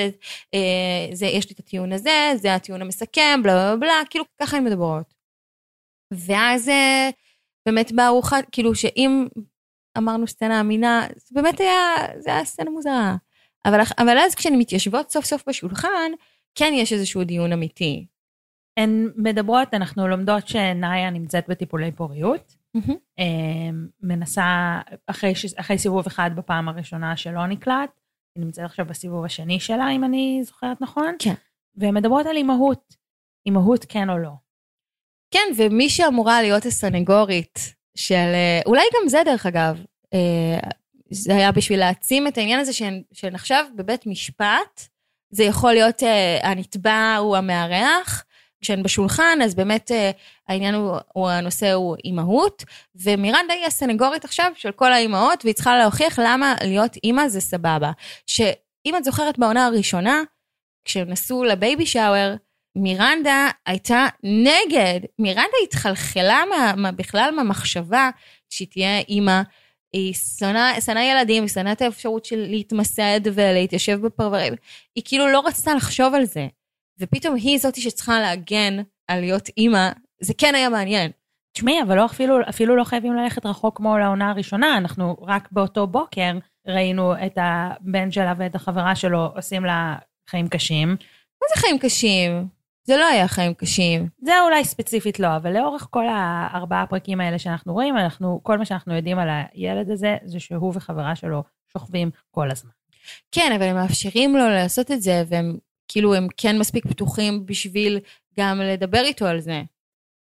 אה, 0.53 1.07
זה, 1.13 1.25
יש 1.25 1.49
לי 1.49 1.53
את 1.53 1.59
הטיעון 1.59 1.93
הזה, 1.93 2.31
זה 2.35 2.55
הטיעון 2.55 2.81
המסכם, 2.81 3.39
בלה 3.43 3.53
בלה 3.53 3.75
בלה, 3.75 4.01
כאילו 4.09 4.25
ככה 4.41 4.57
הן 4.57 4.63
מדברות. 4.63 5.13
ואז 6.13 6.71
באמת 7.65 7.91
בארוחה, 7.91 8.37
כאילו 8.51 8.75
שאם 8.75 9.27
אמרנו 9.97 10.27
סצנה 10.27 10.59
אמינה, 10.59 11.07
זה 11.15 11.41
באמת 11.41 11.59
היה, 11.59 11.95
זה 12.19 12.29
היה 12.29 12.45
סצנה 12.45 12.69
מוזרה. 12.69 13.15
אבל, 13.65 13.79
אבל 13.97 14.17
אז 14.17 14.35
כשהן 14.35 14.55
מתיישבות 14.57 15.11
סוף 15.11 15.25
סוף 15.25 15.43
בשולחן, 15.47 16.11
כן 16.55 16.71
יש 16.75 16.93
איזשהו 16.93 17.23
דיון 17.23 17.53
אמיתי. 17.53 18.05
הן 18.77 19.11
מדברות, 19.15 19.73
אנחנו 19.73 20.07
לומדות 20.07 20.47
שנאיה 20.47 21.09
נמצאת 21.09 21.49
בטיפולי 21.49 21.91
פוריות. 21.91 22.55
אה, 23.19 23.69
מנסה, 24.01 24.79
אחרי, 25.07 25.33
אחרי 25.55 25.77
סיבוב 25.77 26.05
אחד 26.05 26.31
בפעם 26.35 26.69
הראשונה 26.69 27.17
שלא 27.17 27.47
נקלט, 27.47 27.99
היא 28.35 28.45
נמצאת 28.45 28.65
עכשיו 28.65 28.85
בסיבוב 28.85 29.25
השני 29.25 29.59
שלה, 29.59 29.89
אם 29.89 30.03
אני 30.03 30.41
זוכרת 30.43 30.81
נכון. 30.81 31.15
כן. 31.19 31.33
והן 31.75 31.93
מדברות 31.93 32.25
על 32.25 32.35
אימהות. 32.35 32.95
אימהות 33.45 33.85
כן 33.89 34.09
או 34.09 34.17
לא. 34.17 34.31
כן, 35.31 35.53
ומי 35.57 35.89
שאמורה 35.89 36.41
להיות 36.41 36.65
הסנגורית 36.65 37.75
של, 37.95 38.15
אה, 38.15 38.61
אולי 38.65 38.83
גם 38.93 39.09
זה 39.09 39.21
דרך 39.25 39.45
אגב, 39.45 39.83
אה, 40.13 40.59
זה 41.11 41.35
היה 41.35 41.51
בשביל 41.51 41.79
להעצים 41.79 42.27
את 42.27 42.37
העניין 42.37 42.59
הזה 42.59 42.71
עכשיו 43.33 43.65
בבית 43.75 44.05
משפט, 44.05 44.81
זה 45.29 45.43
יכול 45.43 45.73
להיות 45.73 46.03
אה, 46.03 46.39
הנתבע 46.43 47.15
הוא 47.19 47.37
המארח, 47.37 48.23
כשהן 48.61 48.83
בשולחן 48.83 49.39
אז 49.43 49.55
באמת 49.55 49.91
אה, 49.91 50.11
העניין 50.47 50.75
הוא, 50.75 50.97
הוא 51.13 51.29
הנושא 51.29 51.73
הוא 51.73 51.95
אימהות, 52.05 52.63
ומירנדה 52.95 53.53
היא 53.53 53.65
הסנגורית 53.65 54.25
עכשיו 54.25 54.51
של 54.55 54.71
כל 54.71 54.93
האימהות, 54.93 55.45
והיא 55.45 55.55
צריכה 55.55 55.77
להוכיח 55.77 56.19
למה 56.19 56.55
להיות 56.63 56.95
אימא 57.03 57.27
זה 57.27 57.41
סבבה. 57.41 57.91
שאם 58.27 58.95
את 58.97 59.03
זוכרת 59.03 59.39
בעונה 59.39 59.65
הראשונה, 59.65 60.21
כשהם 60.85 61.09
נסעו 61.09 61.43
לבייבי 61.43 61.85
שאוור, 61.85 62.35
מירנדה 62.75 63.49
הייתה 63.65 64.07
נגד, 64.23 64.99
מירנדה 65.19 65.57
התחלחלה 65.63 66.43
מה, 66.49 66.73
מה, 66.77 66.91
בכלל 66.91 67.31
מהמחשבה 67.35 68.09
שהיא 68.49 68.67
תהיה 68.71 68.99
אימא. 68.99 69.41
היא 69.93 70.13
שנאה 70.13 70.81
שנאה 70.81 71.03
ילדים, 71.03 71.43
היא 71.43 71.49
שנאה 71.49 71.71
את 71.71 71.81
האפשרות 71.81 72.25
של 72.25 72.45
להתמסד 72.49 73.19
ולהתיישב 73.33 73.99
בפרברים. 74.01 74.53
היא 74.95 75.03
כאילו 75.07 75.27
לא 75.27 75.43
רצתה 75.45 75.75
לחשוב 75.75 76.13
על 76.13 76.25
זה. 76.25 76.47
ופתאום 76.99 77.35
היא 77.35 77.59
זאתי 77.59 77.81
שצריכה 77.81 78.19
להגן 78.19 78.77
על 79.07 79.19
להיות 79.19 79.49
אימא, 79.57 79.89
זה 80.19 80.33
כן 80.37 80.55
היה 80.55 80.69
מעניין. 80.69 81.11
תשמעי, 81.53 81.81
אבל 81.81 81.95
לא 81.95 82.05
אפילו, 82.05 82.37
אפילו 82.49 82.75
לא 82.75 82.83
חייבים 82.83 83.13
ללכת 83.13 83.45
רחוק 83.45 83.77
כמו 83.77 83.97
לעונה 83.97 84.29
הראשונה, 84.29 84.77
אנחנו 84.77 85.15
רק 85.21 85.51
באותו 85.51 85.87
בוקר 85.87 86.31
ראינו 86.67 87.13
את 87.25 87.37
הבן 87.41 88.11
שלה 88.11 88.33
ואת 88.37 88.55
החברה 88.55 88.95
שלו 88.95 89.31
עושים 89.35 89.65
לה 89.65 89.95
חיים 90.29 90.47
קשים. 90.47 90.89
מה 90.89 91.47
זה 91.55 91.61
חיים 91.61 91.79
קשים? 91.79 92.47
זה 92.83 92.97
לא 92.97 93.05
היה 93.05 93.27
חיים 93.27 93.53
קשים. 93.53 94.07
זה 94.21 94.41
אולי 94.41 94.65
ספציפית 94.65 95.19
לא, 95.19 95.35
אבל 95.35 95.53
לאורך 95.53 95.87
כל 95.89 96.05
הארבעה 96.07 96.87
פרקים 96.87 97.21
האלה 97.21 97.39
שאנחנו 97.39 97.73
רואים, 97.73 97.97
אנחנו, 97.97 98.39
כל 98.43 98.57
מה 98.57 98.65
שאנחנו 98.65 98.95
יודעים 98.95 99.19
על 99.19 99.29
הילד 99.53 99.91
הזה, 99.91 100.17
זה 100.25 100.39
שהוא 100.39 100.71
וחברה 100.75 101.15
שלו 101.15 101.43
שוכבים 101.73 102.09
כל 102.31 102.51
הזמן. 102.51 102.71
כן, 103.31 103.51
אבל 103.55 103.63
הם 103.63 103.75
מאפשרים 103.75 104.35
לו 104.35 104.49
לעשות 104.49 104.91
את 104.91 105.01
זה, 105.01 105.23
והם 105.27 105.57
כאילו, 105.87 106.15
הם 106.15 106.27
כן 106.37 106.59
מספיק 106.59 106.87
פתוחים 106.87 107.45
בשביל 107.45 107.99
גם 108.39 108.61
לדבר 108.61 109.01
איתו 109.01 109.25
על 109.25 109.39
זה. 109.39 109.61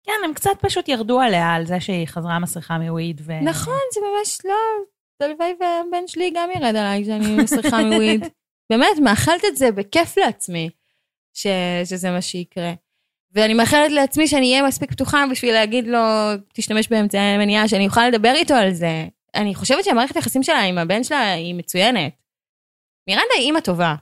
כן, 0.04 0.14
הם 0.26 0.34
קצת 0.34 0.52
פשוט 0.62 0.90
ירדו 0.90 1.20
עליה 1.20 1.54
על 1.54 1.66
זה 1.66 1.80
שהיא 1.80 2.08
חזרה 2.08 2.40
מסריחה 2.40 2.78
מוויד. 2.78 3.22
ו... 3.26 3.42
נכון, 3.44 3.80
זה 3.94 4.00
ממש 4.02 4.38
לא... 4.46 4.56
הלוואי 5.22 5.56
והבן 5.60 6.08
שלי 6.08 6.32
גם 6.36 6.50
ירד 6.56 6.76
עליי 6.76 7.04
כשאני 7.04 7.36
מסריחה 7.44 7.84
מוויד. 7.84 8.26
באמת, 8.70 9.00
מאחלת 9.04 9.46
את 9.48 9.58
זה 9.58 9.72
בכיף 9.72 10.18
לעצמי, 10.18 10.70
ש... 11.34 11.48
שזה 11.86 12.12
מה 12.12 12.22
שיקרה. 12.22 12.74
ואני 13.32 13.54
מאחלת 13.54 13.92
לעצמי 13.92 14.28
שאני 14.28 14.52
אהיה 14.52 14.68
מספיק 14.68 14.92
פתוחה 14.92 15.24
בשביל 15.32 15.54
להגיד 15.54 15.88
לו, 15.88 16.00
תשתמש 16.54 16.88
באמצעי 16.88 17.38
מניעה, 17.38 17.68
שאני 17.68 17.88
אוכל 17.88 18.08
לדבר 18.08 18.34
איתו 18.36 18.54
על 18.54 18.74
זה. 18.74 19.08
אני 19.36 19.56
חושבת 19.56 19.84
שהמערכת 19.84 20.16
היחסים 20.16 20.44
שלה 20.44 20.60
עם 20.60 20.78
הבן 20.78 21.04
שלה 21.04 21.32
היא 21.32 21.56
מצוינת. 21.56 22.14
מירנדה 23.08 23.34
היא 23.38 23.46
אימא 23.46 23.60
טובה, 23.60 23.96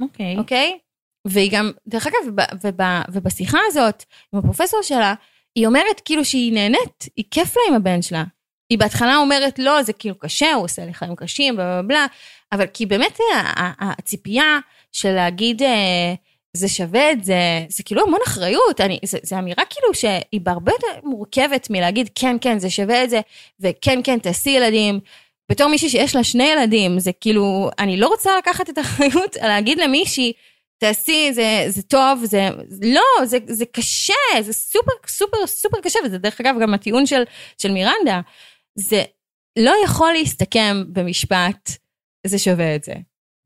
אוקיי. 0.00 0.38
אוקיי? 0.38 0.78
והיא 1.26 1.50
גם, 1.52 1.70
דרך 1.86 2.06
אגב, 2.06 2.28
וב, 2.28 2.40
וב, 2.64 2.80
ובשיחה 3.12 3.58
הזאת 3.66 4.04
עם 4.32 4.38
הפרופסור 4.38 4.82
שלה, 4.82 5.14
היא 5.54 5.66
אומרת 5.66 6.00
כאילו 6.04 6.24
שהיא 6.24 6.52
נהנית, 6.52 7.08
היא 7.16 7.24
כיף 7.30 7.56
לה 7.56 7.62
עם 7.68 7.74
הבן 7.74 8.02
שלה. 8.02 8.24
היא 8.70 8.78
בהתחלה 8.78 9.16
אומרת, 9.16 9.58
לא, 9.58 9.82
זה 9.82 9.92
כאילו 9.92 10.18
קשה, 10.18 10.52
הוא 10.54 10.64
עושה 10.64 10.84
לי 10.84 10.94
חיים 10.94 11.16
קשים, 11.16 11.56
בלה 11.56 11.64
בלה 11.64 11.82
בלה, 11.82 12.06
אבל 12.52 12.66
כי 12.66 12.86
באמת 12.86 13.18
ה- 13.34 13.62
ה- 13.62 13.92
הציפייה 13.98 14.58
של 14.92 15.12
להגיד, 15.12 15.62
אה, 15.62 16.14
זה 16.56 16.68
שווה 16.68 17.12
את 17.12 17.24
זה, 17.24 17.64
זה 17.68 17.82
כאילו 17.82 18.02
המון 18.02 18.20
אחריות, 18.26 18.80
זה 19.22 19.38
אמירה 19.38 19.64
כאילו 19.70 19.94
שהיא 19.94 20.40
בהרבה 20.40 20.72
יותר 20.72 21.08
מורכבת 21.08 21.70
מלהגיד, 21.70 22.10
כן, 22.14 22.36
כן, 22.40 22.58
זה 22.58 22.70
שווה 22.70 23.04
את 23.04 23.10
זה, 23.10 23.20
וכן, 23.60 24.00
כן, 24.04 24.18
תעשי 24.18 24.50
ילדים. 24.50 25.00
בתור 25.50 25.68
מישהי 25.68 25.88
שיש 25.88 26.16
לה 26.16 26.24
שני 26.24 26.44
ילדים, 26.44 26.98
זה 26.98 27.12
כאילו, 27.20 27.70
אני 27.78 27.96
לא 27.96 28.08
רוצה 28.08 28.30
לקחת 28.38 28.70
את 28.70 28.78
האחריות 28.78 29.36
להגיד 29.36 29.78
למישהי, 29.78 30.32
תעשי, 30.78 31.32
זה, 31.32 31.64
זה 31.68 31.82
טוב, 31.82 32.24
זה, 32.24 32.48
לא, 32.82 33.26
זה, 33.26 33.38
זה 33.46 33.64
קשה, 33.66 34.14
זה 34.40 34.52
סופר, 34.52 34.92
סופר, 35.06 35.46
סופר 35.46 35.80
קשה, 35.80 35.98
וזה 36.04 36.18
דרך 36.18 36.40
אגב 36.40 36.54
גם 36.62 36.74
הטיעון 36.74 37.06
של, 37.06 37.22
של 37.58 37.72
מירנדה, 37.72 38.20
זה 38.74 39.02
לא 39.58 39.74
יכול 39.84 40.12
להסתכם 40.12 40.84
במשפט, 40.92 41.70
זה 42.26 42.38
שווה 42.38 42.74
את 42.74 42.84
זה. 42.84 42.94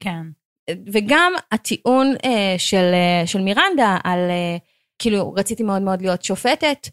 כן. 0.02 0.22
וגם 0.70 1.32
הטיעון 1.52 2.14
אה, 2.24 2.54
של, 2.58 2.90
אה, 2.94 3.26
של 3.26 3.40
מירנדה 3.40 3.96
על, 4.04 4.18
אה, 4.18 4.56
כאילו, 4.98 5.32
רציתי 5.32 5.62
מאוד 5.62 5.82
מאוד 5.82 6.02
להיות 6.02 6.22
שופטת, 6.22 6.88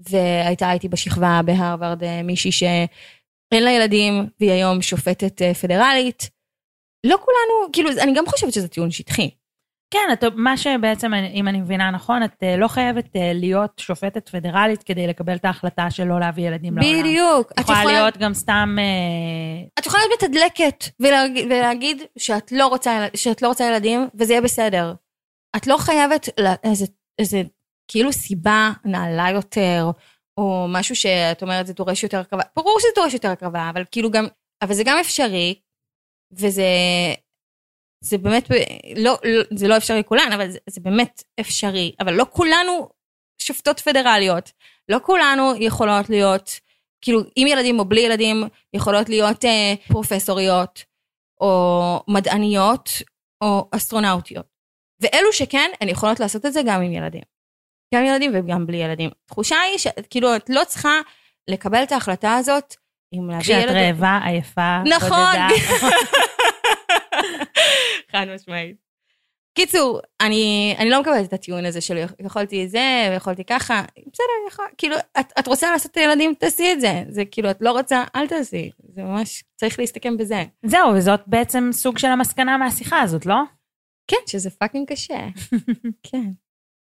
והייתה 0.00 0.72
איתי 0.72 0.88
בשכבה 0.88 1.40
בהרווארד 1.44 2.22
מישהי 2.22 2.52
שאין 2.52 3.62
לה 3.64 3.70
ילדים, 3.70 4.26
והיא 4.40 4.52
היום 4.52 4.82
שופטת 4.82 5.42
פדרלית. 5.60 6.30
לא 7.06 7.16
כולנו, 7.16 7.72
כאילו, 7.72 7.90
אני 8.02 8.12
גם 8.14 8.26
חושבת 8.26 8.52
שזה 8.52 8.68
טיעון 8.68 8.90
שטחי. 8.90 9.30
כן, 9.90 10.08
את, 10.12 10.24
מה 10.34 10.56
שבעצם, 10.56 11.14
אם 11.14 11.48
אני 11.48 11.60
מבינה 11.60 11.90
נכון, 11.90 12.22
את 12.22 12.42
אה, 12.42 12.56
לא 12.56 12.68
חייבת 12.68 13.16
אה, 13.16 13.32
להיות 13.34 13.78
שופטת 13.78 14.28
פדרלית 14.28 14.82
כדי 14.82 15.06
לקבל 15.06 15.36
את 15.36 15.44
ההחלטה 15.44 15.90
של 15.90 16.04
לא 16.04 16.20
להביא 16.20 16.46
ילדים 16.46 16.78
לעולם. 16.78 17.00
בדיוק. 17.00 17.52
את 17.52 17.58
יכולה 17.58 17.84
להיות 17.84 18.16
גם 18.16 18.34
סתם... 18.34 18.76
אה, 18.78 19.66
את 19.78 19.86
יכולה 19.86 20.02
להיות 20.02 20.22
מתדלקת 20.22 20.84
ולהגיד, 21.00 21.46
ולהגיד 21.46 22.02
שאת, 22.18 22.52
לא 22.52 22.66
רוצה, 22.66 23.06
שאת 23.14 23.42
לא 23.42 23.48
רוצה 23.48 23.64
ילדים, 23.64 24.08
וזה 24.14 24.32
יהיה 24.32 24.42
בסדר. 24.42 24.94
את 25.56 25.66
לא 25.66 25.76
חייבת 25.76 26.28
איזה, 26.64 26.86
איזה 27.18 27.42
כאילו 27.90 28.12
סיבה 28.12 28.70
נעלה 28.84 29.30
יותר, 29.30 29.90
או 30.38 30.66
משהו 30.68 30.96
שאת 30.96 31.42
אומרת 31.42 31.66
זה 31.66 31.72
דורש 31.72 32.02
יותר 32.02 32.20
הקרבה. 32.20 32.42
ברור 32.56 32.76
שזה 32.80 32.88
דורש 32.96 33.14
יותר 33.14 33.30
הקרבה, 33.30 33.70
אבל 33.70 33.84
כאילו 33.90 34.10
גם, 34.10 34.26
אבל 34.62 34.74
זה 34.74 34.82
גם 34.84 34.98
אפשרי, 35.00 35.54
וזה 36.32 36.64
זה 38.00 38.18
באמת, 38.18 38.48
לא, 38.96 39.18
לא, 39.24 39.42
זה 39.54 39.68
לא 39.68 39.76
אפשרי 39.76 40.02
כולן, 40.04 40.32
אבל 40.34 40.50
זה, 40.50 40.58
זה 40.70 40.80
באמת 40.80 41.22
אפשרי. 41.40 41.92
אבל 42.00 42.14
לא 42.14 42.26
כולנו 42.30 42.88
שופטות 43.38 43.80
פדרליות. 43.80 44.52
לא 44.88 44.98
כולנו 45.02 45.52
יכולות 45.60 46.10
להיות, 46.10 46.50
כאילו, 47.00 47.20
עם 47.36 47.46
ילדים 47.46 47.78
או 47.78 47.84
בלי 47.84 48.00
ילדים, 48.00 48.44
יכולות 48.74 49.08
להיות 49.08 49.44
אה, 49.44 49.74
פרופסוריות, 49.88 50.84
או 51.40 52.02
מדעניות, 52.08 52.90
או 53.44 53.68
אסטרונאוטיות. 53.72 54.46
ואלו 55.00 55.32
שכן, 55.32 55.70
הן 55.80 55.88
יכולות 55.88 56.20
לעשות 56.20 56.46
את 56.46 56.52
זה 56.52 56.60
גם 56.66 56.82
עם 56.82 56.92
ילדים. 56.92 57.22
גם 57.94 58.04
ילדים 58.04 58.32
וגם 58.34 58.66
בלי 58.66 58.76
ילדים. 58.76 59.10
התחושה 59.24 59.56
היא 59.60 59.78
שכאילו, 59.78 60.36
את 60.36 60.50
לא 60.50 60.64
צריכה 60.64 61.00
לקבל 61.50 61.82
את 61.82 61.92
ההחלטה 61.92 62.34
הזאת 62.34 62.74
אם 63.14 63.30
להביא 63.30 63.54
ילדים. 63.54 63.68
כשאת 63.68 63.76
רעבה, 63.76 64.20
עייפה, 64.24 64.78
נכון. 64.84 65.36
חד 68.18 68.26
משמעית. 68.34 68.76
קיצור, 69.54 70.00
אני, 70.20 70.74
אני 70.78 70.90
לא 70.90 71.00
מקבלת 71.00 71.28
את 71.28 71.32
הטיעון 71.32 71.64
הזה 71.64 71.80
של 71.80 72.04
יכולתי 72.20 72.68
זה 72.68 73.08
ויכולתי 73.10 73.44
ככה, 73.44 73.82
בסדר, 74.12 74.48
יכול, 74.48 74.64
כאילו, 74.78 74.96
את, 75.20 75.32
את 75.38 75.46
רוצה 75.46 75.70
לעשות 75.70 75.92
את 75.92 75.96
הילדים, 75.96 76.34
תעשי 76.38 76.72
את 76.72 76.80
זה. 76.80 77.02
זה 77.08 77.24
כאילו, 77.30 77.50
את 77.50 77.56
לא 77.60 77.72
רוצה, 77.72 78.04
אל 78.16 78.26
תעשי. 78.26 78.70
זה 78.88 79.02
ממש, 79.02 79.44
צריך 79.56 79.78
להסתכם 79.78 80.16
בזה. 80.16 80.44
זהו, 80.62 80.94
וזאת 80.94 81.20
בעצם 81.26 81.68
סוג 81.72 81.98
של 81.98 82.08
המסקנה 82.08 82.56
מהשיחה 82.56 83.00
הזאת, 83.00 83.26
לא? 83.26 83.42
כן, 84.10 84.16
שזה 84.26 84.50
fucking 84.50 84.88
קשה. 84.88 85.26
כן. 86.10 86.30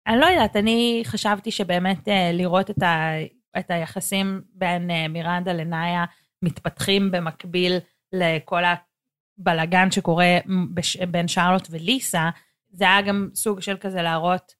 אני 0.06 0.20
לא 0.20 0.26
יודעת, 0.26 0.56
אני 0.56 1.02
חשבתי 1.04 1.50
שבאמת 1.50 2.08
אה, 2.08 2.30
לראות 2.32 2.70
את, 2.70 2.82
ה, 2.82 3.10
את 3.58 3.70
היחסים 3.70 4.40
בין 4.54 4.90
אה, 4.90 5.08
מירנדה 5.08 5.52
לנאיה 5.52 6.04
מתפתחים 6.42 7.10
במקביל 7.10 7.78
לכל 8.12 8.64
הבלגן 9.40 9.90
שקורה 9.90 10.38
בש, 10.74 10.96
בין 10.96 11.28
שרלוט 11.28 11.66
וליסה, 11.70 12.30
זה 12.70 12.84
היה 12.84 13.02
גם 13.02 13.28
סוג 13.34 13.60
של 13.60 13.76
כזה 13.76 14.02
להראות, 14.02 14.54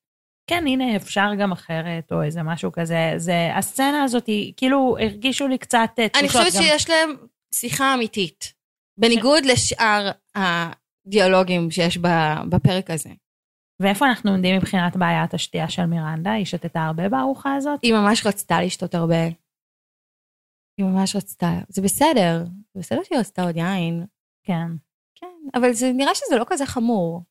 כן, 0.47 0.65
הנה, 0.67 0.97
אפשר 0.97 1.31
גם 1.41 1.53
אחרת, 1.53 2.13
או 2.13 2.23
איזה 2.23 2.43
משהו 2.43 2.73
כזה. 2.73 3.13
זה, 3.17 3.51
הסצנה 3.55 4.03
הזאת, 4.03 4.27
היא, 4.27 4.53
כאילו, 4.57 4.97
הרגישו 5.01 5.49
לי 5.49 5.59
קצת 5.59 5.89
אה, 5.99 6.07
אני 6.15 6.29
תחושות 6.29 6.47
חושבת 6.47 6.55
גם- 6.63 6.63
שיש 6.63 6.91
להם 6.91 7.11
שיחה 7.55 7.95
אמיתית, 7.95 8.53
בניגוד 8.99 9.45
לשאר 9.45 10.11
הדיאלוגים 10.35 11.71
שיש 11.71 11.99
בפרק 12.49 12.91
הזה. 12.91 13.11
ואיפה 13.81 14.07
אנחנו 14.07 14.31
עומדים 14.31 14.57
מבחינת 14.57 14.97
בעיית 14.97 15.35
השתייה 15.35 15.69
של 15.69 15.87
מירנדה? 15.87 16.33
היא 16.33 16.45
שתתה 16.45 16.81
הרבה 16.87 17.09
בארוחה 17.09 17.55
הזאת? 17.55 17.81
היא 17.83 17.95
ממש 17.95 18.27
רצתה 18.27 18.63
לשתות 18.63 18.95
הרבה. 18.95 19.25
היא 20.79 20.87
ממש 20.87 21.17
רצתה, 21.17 21.51
זה 21.69 21.83
בסדר, 21.83 22.45
זה 22.75 22.81
בסדר 22.81 23.01
שהיא 23.05 23.19
רצתה 23.19 23.43
עוד 23.43 23.57
יין. 23.57 24.07
כן. 24.49 24.69
כן, 25.15 25.37
אבל 25.55 25.73
זה 25.73 25.93
נראה 25.93 26.15
שזה 26.15 26.37
לא 26.37 26.45
כזה 26.49 26.67
חמור. 26.67 27.23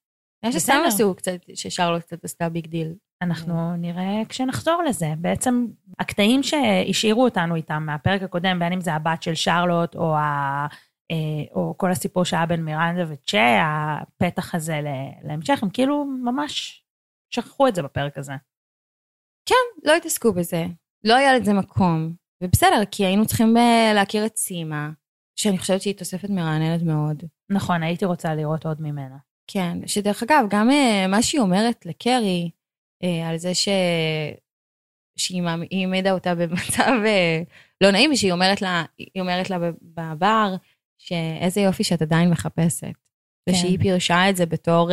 נראה 0.44 0.54
שסתם. 0.54 0.84
עשו 0.88 1.16
קצת, 1.16 1.40
ששרלוט 1.54 2.02
קצת 2.02 2.24
עשתה 2.24 2.50
big 2.50 2.68
deal. 2.68 2.94
אנחנו 3.22 3.76
נראה 3.76 4.22
כשנחזור 4.30 4.84
לזה. 4.84 5.14
בעצם 5.18 5.66
הקטעים 6.00 6.44
שהשאירו 6.44 7.24
אותנו 7.24 7.56
איתם 7.56 7.84
מהפרק 7.86 8.22
הקודם, 8.22 8.60
בין 8.60 8.74
אם 8.74 8.82
זה 8.82 8.94
הבת 8.94 9.24
של 9.24 9.36
שרלוט, 9.36 9.96
או, 9.96 10.16
ה, 10.16 10.68
אה, 11.12 11.56
או 11.56 11.74
כל 11.78 11.92
הסיפור 11.92 12.26
שהיה 12.26 12.46
בין 12.46 12.66
מירנדה 12.66 13.04
וצ'ה, 13.08 13.62
הפתח 13.62 14.56
הזה 14.56 14.82
להמשך, 15.24 15.64
הם 15.64 15.70
כאילו 15.70 16.06
ממש 16.06 16.84
שכחו 17.34 17.68
את 17.68 17.76
זה 17.76 17.82
בפרק 17.82 18.18
הזה. 18.18 18.34
לא 19.84 19.96
התעסקו 19.96 20.34
בזה, 20.34 20.66
לא 21.04 21.16
היה 21.16 21.38
לזה 21.38 21.54
מקום. 21.54 22.14
ובסדר, 22.44 22.82
כי 22.92 23.06
היינו 23.06 23.26
צריכים 23.26 23.58
אה, 23.58 23.92
להכיר 23.96 24.26
את 24.26 24.38
סימה, 24.38 24.90
שאני 25.40 25.58
חושבת 25.58 25.82
שהיא 25.82 25.96
תוספת 25.96 26.30
מרעננת 26.30 26.82
מאוד. 26.82 27.24
נכון, 27.50 27.84
הייתי 27.84 28.06
רוצה 28.06 28.36
לראות 28.36 28.66
עוד 28.66 28.82
ממנה. 28.82 29.18
כן, 29.48 29.78
שדרך 29.88 30.24
אגב, 30.24 30.46
גם 30.50 30.70
אה, 30.70 31.08
מה 31.08 31.22
שהיא 31.22 31.42
אומרת 31.42 31.86
לקרי, 31.86 32.50
אה, 33.04 33.30
על 33.30 33.38
זה 33.38 33.56
ש... 33.56 33.68
שהיא 35.18 35.44
העמידה 35.72 36.12
אותה 36.12 36.36
במצב 36.36 36.92
אה, 37.06 37.42
לא 37.82 37.92
נעים, 37.92 38.12
ושהיא 38.12 38.32
אומרת 38.32 38.62
לה, 38.62 38.84
היא 38.98 39.22
אומרת 39.22 39.50
לה 39.50 39.60
בב- 39.60 39.76
בבר, 39.82 40.56
שאיזה 40.98 41.62
יופי 41.62 41.84
שאת 41.84 42.02
עדיין 42.02 42.30
מחפשת. 42.30 42.92
ושהיא 43.50 43.80
פירשה 43.80 44.30
את 44.30 44.36
זה 44.36 44.46
בתור, 44.46 44.92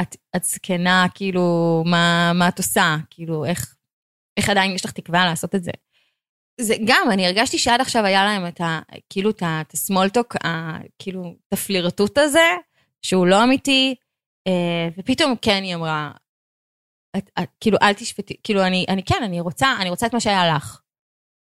את, 0.00 0.16
את 0.36 0.44
זקנה, 0.44 1.06
כאילו, 1.14 1.82
מה, 1.86 2.32
מה 2.34 2.48
את 2.48 2.58
עושה? 2.58 2.96
כאילו, 3.10 3.44
איך, 3.44 3.76
איך 4.36 4.50
עדיין 4.50 4.70
יש 4.70 4.84
לך 4.84 4.92
תקווה 4.92 5.24
לעשות 5.24 5.54
את 5.54 5.64
זה? 5.64 5.70
זה 6.62 6.74
גם, 6.84 7.08
אני 7.10 7.26
הרגשתי 7.26 7.58
שעד 7.58 7.80
עכשיו 7.80 8.04
היה 8.04 8.24
להם 8.24 8.46
את 8.46 8.60
ה... 8.60 8.80
כאילו, 9.10 9.30
את 9.30 9.72
הסמולטוק, 9.74 10.36
כאילו, 10.98 11.34
את 11.48 11.52
הפלירטוט 11.52 12.18
הזה, 12.18 12.48
שהוא 13.02 13.26
לא 13.26 13.44
אמיתי, 13.44 13.94
אה, 14.46 14.88
ופתאום 14.98 15.34
כן 15.42 15.62
היא 15.62 15.74
אמרה, 15.74 16.10
את, 17.16 17.30
את, 17.38 17.48
כאילו, 17.60 17.78
אל 17.82 17.92
תשפטי, 17.92 18.36
כאילו, 18.44 18.66
אני, 18.66 18.86
אני 18.88 19.02
כן, 19.02 19.22
אני 19.24 19.40
רוצה, 19.40 19.74
אני 19.80 19.90
רוצה 19.90 20.06
את 20.06 20.14
מה 20.14 20.20
שהיה 20.20 20.56
לך. 20.56 20.80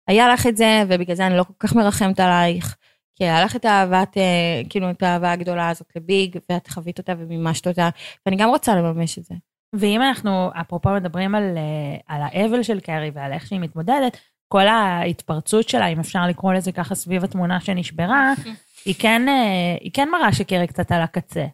היה 0.08 0.28
לך 0.28 0.46
את 0.46 0.56
זה, 0.56 0.82
ובגלל 0.88 1.16
זה 1.16 1.26
אני 1.26 1.36
לא 1.36 1.44
כל 1.44 1.52
כך 1.58 1.74
מרחמת 1.74 2.20
עלייך, 2.20 2.76
כי 3.16 3.24
היה 3.24 3.44
לך 3.44 3.56
את 3.56 3.64
האהבת, 3.64 4.16
אה, 4.16 4.62
כאילו, 4.70 4.90
את 4.90 5.02
האהבה 5.02 5.32
הגדולה 5.32 5.68
הזאת 5.68 5.96
לביג, 5.96 6.38
ואת 6.50 6.68
חווית 6.68 6.98
אותה 6.98 7.12
ומימשת 7.18 7.66
אותה, 7.66 7.88
ואני 8.26 8.36
גם 8.36 8.48
רוצה 8.48 8.74
לממש 8.76 9.18
את 9.18 9.24
זה. 9.24 9.34
ואם 9.72 10.02
אנחנו, 10.02 10.50
אפרופו 10.60 10.90
מדברים 10.90 11.34
על, 11.34 11.42
אה, 11.56 11.96
על 12.16 12.22
האבל 12.22 12.62
של 12.62 12.80
קרי 12.80 13.10
ועל 13.14 13.32
איך 13.32 13.46
שהיא 13.46 13.60
מתמודדת, 13.60 14.16
כל 14.52 14.68
ההתפרצות 14.68 15.68
שלה, 15.68 15.86
אם 15.86 16.00
אפשר 16.00 16.26
לקרוא 16.26 16.52
לזה 16.52 16.72
ככה, 16.72 16.94
סביב 16.94 17.24
התמונה 17.24 17.60
שנשברה, 17.60 18.32
היא 18.86 18.94
כן, 18.98 19.28
אה, 19.28 19.76
היא 19.80 19.90
כן 19.94 20.08
מראה 20.12 20.32
שקרי 20.32 20.66
קצת 20.66 20.92
על 20.92 21.02
הקצה. 21.02 21.46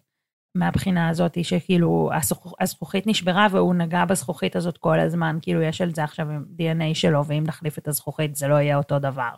מהבחינה 0.57 1.09
הזאת, 1.09 1.45
שכאילו 1.45 2.11
הזכוכ- 2.13 2.55
הזכוכית 2.61 3.07
נשברה 3.07 3.47
והוא 3.51 3.75
נגע 3.75 4.05
בזכוכית 4.05 4.57
הזאת 4.57 4.79
כל 4.79 5.01
הזמן, 5.01 5.39
כאילו 5.43 5.63
יש 5.63 5.81
על 5.81 5.95
זה 5.95 6.05
עכשיו 6.05 6.27
DNA 6.59 6.95
שלו, 6.95 7.25
ואם 7.27 7.45
נחליף 7.47 7.79
את 7.79 7.89
הזכוכית 7.89 8.37
זה 8.37 8.49
לא 8.49 8.55
יהיה 8.55 8.77
אותו 8.77 8.99
דבר. 8.99 9.31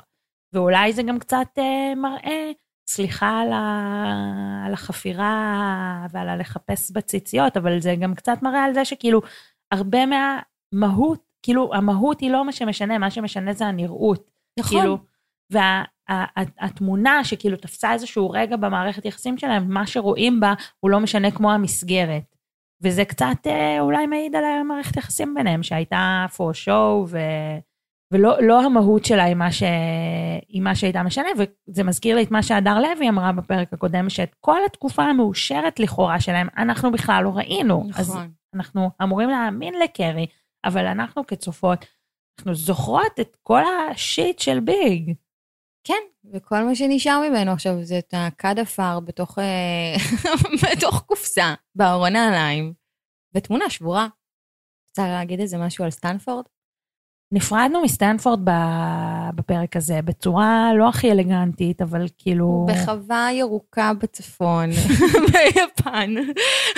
ואולי 0.53 0.93
זה 0.93 1.03
גם 1.03 1.19
קצת 1.19 1.47
אה, 1.59 1.95
מראה, 1.97 2.51
סליחה 2.89 3.41
על, 3.41 3.53
ה... 3.53 4.63
על 4.67 4.73
החפירה 4.73 6.07
ועל 6.13 6.29
הלחפש 6.29 6.91
בציציות, 6.91 7.57
אבל 7.57 7.81
זה 7.81 7.97
גם 8.01 8.15
קצת 8.15 8.39
מראה 8.43 8.65
על 8.65 8.75
זה 8.75 8.85
שכאילו 8.85 9.21
הרבה 9.73 9.99
מהמהות, 10.07 11.28
כאילו 11.43 11.75
המהות 11.75 12.21
היא 12.21 12.31
לא 12.31 12.45
מה 12.45 12.53
שמשנה, 12.53 12.99
מה 12.99 13.11
שמשנה 13.11 13.53
זה 13.53 13.67
הנראות. 13.67 14.31
נכון. 14.59 14.79
כאילו, 14.79 14.99
והתמונה 15.51 17.25
שכאילו 17.25 17.57
תפסה 17.57 17.93
איזשהו 17.93 18.31
רגע 18.31 18.57
במערכת 18.57 19.05
יחסים 19.05 19.39
שלהם, 19.39 19.71
מה 19.71 19.87
שרואים 19.87 20.41
בה 20.41 20.55
הוא 20.81 20.91
לא 20.91 21.01
משנה 21.01 21.31
כמו 21.31 21.53
המסגרת. 21.53 22.35
וזה 22.83 23.05
קצת 23.05 23.47
אה, 23.47 23.81
אולי 23.81 24.07
מעיד 24.07 24.37
על 24.37 24.45
המערכת 24.45 24.97
יחסים 24.97 25.35
ביניהם, 25.35 25.63
שהייתה 25.63 26.27
for 26.37 26.67
show, 26.67 27.07
ו... 27.09 27.19
ולא 28.13 28.43
לא 28.43 28.63
המהות 28.63 29.05
שלה 29.05 29.25
היא 29.25 29.35
מה, 29.35 29.53
ש... 29.53 29.63
היא 30.49 30.63
מה 30.63 30.75
שהייתה 30.75 31.03
משנה, 31.03 31.29
וזה 31.39 31.85
מזכיר 31.85 32.17
לי 32.17 32.23
את 32.23 32.31
מה 32.31 32.43
שהדר 32.43 32.79
לוי 32.79 33.09
אמרה 33.09 33.33
בפרק 33.33 33.73
הקודם, 33.73 34.11
שאת 34.11 34.35
כל 34.41 34.59
התקופה 34.67 35.03
המאושרת 35.03 35.81
לכאורה 35.81 36.21
שלהם, 36.21 36.49
אנחנו 36.57 36.93
בכלל 36.93 37.25
לא 37.25 37.31
ראינו. 37.37 37.85
אז 37.95 38.11
נכון. 38.11 38.31
אנחנו 38.55 38.91
אמורים 39.03 39.29
להאמין 39.29 39.75
לקרי, 39.75 40.27
אבל 40.69 40.87
אנחנו 40.87 41.27
כצופות, 41.27 41.85
אנחנו 42.39 42.55
זוכרות 42.55 43.21
את 43.21 43.37
כל 43.43 43.63
השיט 43.91 44.39
של 44.39 44.61
ביג. 44.61 45.15
כן, 45.85 46.03
וכל 46.33 46.65
מה 46.65 46.75
שנשאר 46.75 47.21
ממנו 47.29 47.51
עכשיו 47.51 47.85
זה 47.85 47.99
את 47.99 48.15
הכד 48.17 48.59
אפר 48.59 49.01
בתוך, 49.01 49.39
אה, 49.39 49.95
בתוך 50.63 51.03
קופסה, 51.07 51.55
בארון 51.75 52.17
הנעליים, 52.17 52.73
ותמונה 53.35 53.71
שבורה. 53.71 54.09
רוצה 54.89 55.09
להגיד 55.09 55.41
איזה 55.41 55.59
משהו 55.59 55.85
על 55.85 55.91
סטנפורד? 55.91 56.45
נפרדנו 57.33 57.83
מסטנפורד 57.83 58.41
בפרק 59.35 59.77
הזה 59.77 60.03
בצורה 60.03 60.71
לא 60.79 60.89
הכי 60.89 61.13
אלגנטית, 61.13 61.83
אבל 61.83 62.07
כאילו... 62.19 62.67
בחווה 62.69 63.29
ירוקה 63.33 63.93
בצפון, 64.03 64.71
ביפן. 65.33 66.15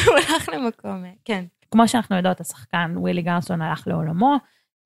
הוא 0.06 0.14
הלך 0.14 0.48
למקום, 0.48 1.04
כן. 1.24 1.44
כמו 1.70 1.88
שאנחנו 1.88 2.16
יודעות, 2.16 2.40
השחקן 2.40 2.94
ווילי 2.96 3.22
גרסון 3.22 3.62
הלך 3.62 3.86
לעולמו. 3.86 4.36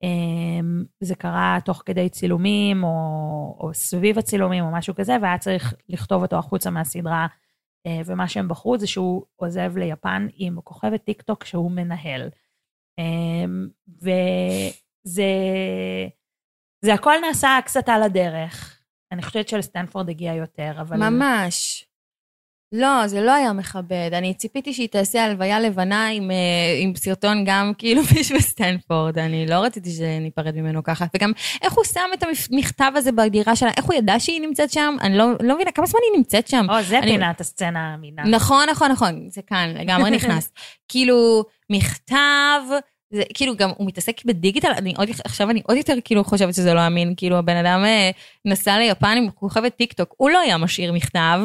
אמ, 0.02 0.84
זה 1.00 1.14
קרה 1.14 1.58
תוך 1.64 1.82
כדי 1.86 2.08
צילומים, 2.08 2.84
או, 2.84 3.56
או 3.60 3.74
סביב 3.74 4.18
הצילומים, 4.18 4.64
או 4.64 4.70
משהו 4.72 4.94
כזה, 4.94 5.16
והיה 5.22 5.38
צריך 5.38 5.74
לכתוב 5.88 6.22
אותו 6.22 6.36
החוצה 6.36 6.70
מהסדרה. 6.70 7.26
אה, 7.86 8.00
ומה 8.06 8.28
שהם 8.28 8.48
בחרו 8.48 8.78
זה 8.78 8.86
שהוא 8.86 9.24
עוזב 9.36 9.76
ליפן 9.76 10.26
עם 10.34 10.60
כוכבת 10.60 11.04
טיק 11.04 11.22
טוק 11.22 11.44
שהוא 11.44 11.70
מנהל. 11.70 12.30
אמ, 12.98 13.68
וזה 13.88 15.24
זה 16.84 16.94
הכל 16.94 17.14
נעשה 17.26 17.58
קצת 17.64 17.88
על 17.88 18.02
הדרך. 18.02 18.82
אני 19.12 19.22
חושבת 19.22 19.48
שלסטנפורד 19.48 20.08
הגיע 20.08 20.34
יותר, 20.34 20.72
אבל... 20.80 20.96
ממש. 20.96 21.86
לא, 22.76 23.06
זה 23.06 23.20
לא 23.20 23.32
היה 23.32 23.52
מכבד. 23.52 24.10
אני 24.12 24.34
ציפיתי 24.34 24.72
שהיא 24.74 24.88
תעשה 24.88 25.24
הלוויה 25.24 25.60
לבנה 25.60 26.08
עם, 26.08 26.30
אה, 26.30 26.36
עם 26.80 26.94
סרטון 26.96 27.44
גם 27.46 27.72
כאילו 27.78 28.02
בשביל 28.18 28.40
סטנפורד. 28.40 29.18
אני 29.18 29.46
לא 29.46 29.54
רציתי 29.54 29.90
שניפרד 29.90 30.56
ממנו 30.56 30.82
ככה. 30.82 31.04
וגם 31.14 31.32
איך 31.62 31.72
הוא 31.72 31.84
שם 31.84 32.10
את 32.14 32.24
המכתב 32.50 32.92
הזה 32.96 33.12
בדירה 33.12 33.56
שלה, 33.56 33.70
איך 33.76 33.84
הוא 33.84 33.94
ידע 33.94 34.14
שהיא 34.18 34.40
נמצאת 34.40 34.70
שם? 34.70 34.96
אני 35.00 35.18
לא, 35.18 35.26
לא 35.40 35.54
מבינה, 35.54 35.70
כמה 35.72 35.86
זמן 35.86 36.00
היא 36.10 36.18
נמצאת 36.18 36.48
שם? 36.48 36.66
או, 36.68 36.82
זה 36.82 36.98
אני... 36.98 37.12
פינת 37.12 37.40
הסצנה 37.40 37.90
האמינה. 37.90 38.22
נכון, 38.22 38.68
נכון, 38.70 38.90
נכון, 38.90 39.28
זה 39.28 39.42
כאן, 39.42 39.74
לגמרי 39.76 40.10
נכנס. 40.16 40.52
כאילו, 40.88 41.44
מכתב, 41.70 42.60
זה 43.10 43.22
כאילו 43.34 43.56
גם 43.56 43.70
הוא 43.76 43.86
מתעסק 43.86 44.24
בדיגיטל, 44.24 44.72
אני 44.76 44.94
עוד, 44.96 45.08
עכשיו 45.24 45.50
אני 45.50 45.62
עוד 45.64 45.76
יותר 45.76 45.94
כאילו 46.04 46.24
חושבת 46.24 46.54
שזה 46.54 46.74
לא 46.74 46.86
אמין, 46.86 47.14
כאילו 47.16 47.36
הבן 47.36 47.56
אדם 47.56 47.84
אה, 47.84 48.10
נסע 48.44 48.78
ליפן 48.78 49.14
עם 49.18 49.30
כוכבת 49.30 49.76
טיק 49.76 49.92
טוק, 49.92 50.14
הוא 50.16 50.30
לא 50.30 50.38
היה 50.38 50.58
משאיר 50.58 50.92
מכתב, 50.92 51.40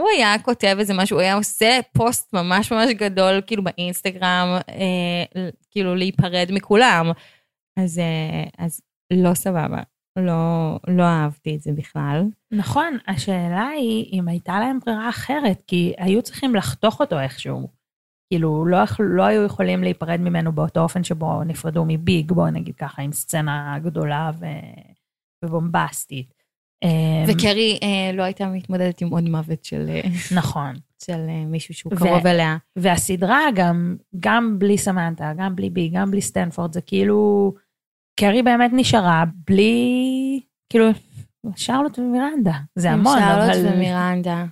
הוא 0.00 0.08
היה 0.16 0.38
כותב 0.42 0.76
איזה 0.78 0.94
משהו, 0.94 1.16
הוא 1.16 1.22
היה 1.22 1.34
עושה 1.34 1.80
פוסט 1.92 2.32
ממש 2.32 2.72
ממש 2.72 2.90
גדול 2.90 3.40
כאילו 3.46 3.64
באינסטגרם, 3.64 4.58
אה, 4.68 5.48
כאילו 5.70 5.94
להיפרד 5.94 6.48
מכולם. 6.52 7.06
אז, 7.78 7.98
אה, 7.98 8.64
אז 8.64 8.80
לא 9.12 9.34
סבבה, 9.34 9.82
לא, 10.18 10.78
לא 10.88 11.02
אהבתי 11.02 11.56
את 11.56 11.60
זה 11.60 11.72
בכלל. 11.72 12.24
נכון, 12.52 12.98
השאלה 13.06 13.66
היא 13.66 14.20
אם 14.20 14.28
הייתה 14.28 14.60
להם 14.60 14.78
ברירה 14.86 15.08
אחרת, 15.08 15.62
כי 15.66 15.92
היו 15.98 16.22
צריכים 16.22 16.54
לחתוך 16.54 17.00
אותו 17.00 17.20
איכשהו. 17.20 17.68
כאילו, 18.32 18.66
לא, 18.66 18.78
לא 18.98 19.22
היו 19.22 19.42
יכולים 19.42 19.82
להיפרד 19.82 20.20
ממנו 20.20 20.52
באותו 20.52 20.80
אופן 20.80 21.04
שבו 21.04 21.44
נפרדו 21.44 21.84
מביג, 21.88 22.32
בואו 22.32 22.50
נגיד 22.50 22.76
ככה, 22.76 23.02
עם 23.02 23.12
סצנה 23.12 23.78
גדולה 23.82 24.30
ו... 24.40 24.46
ובומבסטית. 25.44 26.43
אמ, 26.82 27.24
וקרי 27.26 27.78
אה, 27.82 28.12
לא 28.12 28.22
הייתה 28.22 28.46
מתמודדת 28.46 29.00
עם 29.00 29.08
עוד 29.08 29.28
מוות 29.28 29.64
של... 29.64 29.86
אה, 29.88 30.00
נכון. 30.36 30.74
של 31.04 31.26
אה, 31.28 31.44
מישהו 31.46 31.74
שהוא 31.74 31.92
קרוב 31.96 32.26
אליה. 32.26 32.56
והסדרה 32.76 33.40
גם, 33.54 33.96
גם 34.20 34.58
בלי 34.58 34.78
סמנטה, 34.78 35.32
גם 35.36 35.56
בלי 35.56 35.70
בי, 35.70 35.88
גם 35.88 36.10
בלי 36.10 36.20
סטנפורד, 36.20 36.72
זה 36.72 36.80
כאילו, 36.80 37.52
קרי 38.20 38.42
באמת 38.42 38.70
נשארה 38.74 39.24
בלי, 39.48 40.40
כאילו, 40.70 40.86
שרלוט 41.56 41.98
ומירנדה, 41.98 42.54
זה 42.74 42.90
המון, 42.90 43.18
אבל... 43.18 43.54
שרלוט 43.54 43.72
ומירנדה, 43.72 44.44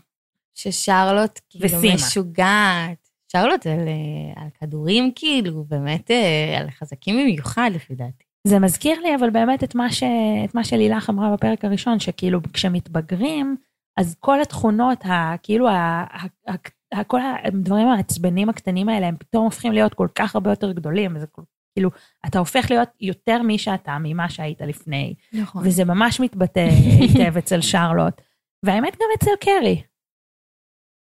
ששרלוט 0.54 1.40
כאילו 1.50 1.64
וסימה. 1.64 1.94
משוגעת. 1.94 3.08
שרלוט 3.32 3.66
על, 3.66 3.88
על 4.36 4.48
כדורים 4.60 5.12
כאילו, 5.14 5.64
באמת 5.64 6.10
על 6.58 6.70
חזקים 6.70 7.16
במיוחד 7.16 7.70
לפי 7.74 7.94
דעתי. 7.94 8.24
זה 8.46 8.58
מזכיר 8.58 9.00
לי 9.00 9.14
אבל 9.14 9.30
באמת 9.30 9.64
את 9.64 9.74
מה, 9.74 9.92
ש... 9.92 10.02
את 10.44 10.54
מה 10.54 10.64
שלילך 10.64 11.10
אמרה 11.10 11.32
בפרק 11.32 11.64
הראשון, 11.64 11.98
שכאילו 11.98 12.40
כשמתבגרים, 12.52 13.56
אז 13.96 14.16
כל 14.20 14.40
התכונות, 14.40 15.04
ה... 15.04 15.34
כאילו, 15.42 15.68
ה... 15.68 15.74
ה... 15.74 16.52
ה... 16.94 17.04
כל 17.04 17.20
הדברים 17.44 17.88
העצבנים 17.88 18.48
הקטנים 18.48 18.88
האלה, 18.88 19.06
הם 19.06 19.16
פתאום 19.16 19.44
הופכים 19.44 19.72
להיות 19.72 19.94
כל 19.94 20.08
כך 20.14 20.34
הרבה 20.34 20.50
יותר 20.50 20.72
גדולים. 20.72 21.18
זה 21.18 21.26
כאילו, 21.74 21.90
אתה 22.26 22.38
הופך 22.38 22.70
להיות 22.70 22.88
יותר 23.00 23.42
מי 23.42 23.58
שאתה, 23.58 23.96
ממה 24.00 24.30
שהיית 24.30 24.60
לפני. 24.60 25.14
נכון. 25.32 25.62
וזה 25.66 25.84
ממש 25.84 26.20
מתבטא 26.20 26.68
היטב 27.00 27.36
אצל 27.36 27.60
שרלוט. 27.70 28.20
והאמת 28.64 28.94
גם 28.94 29.08
אצל 29.18 29.30
קרי. 29.40 29.82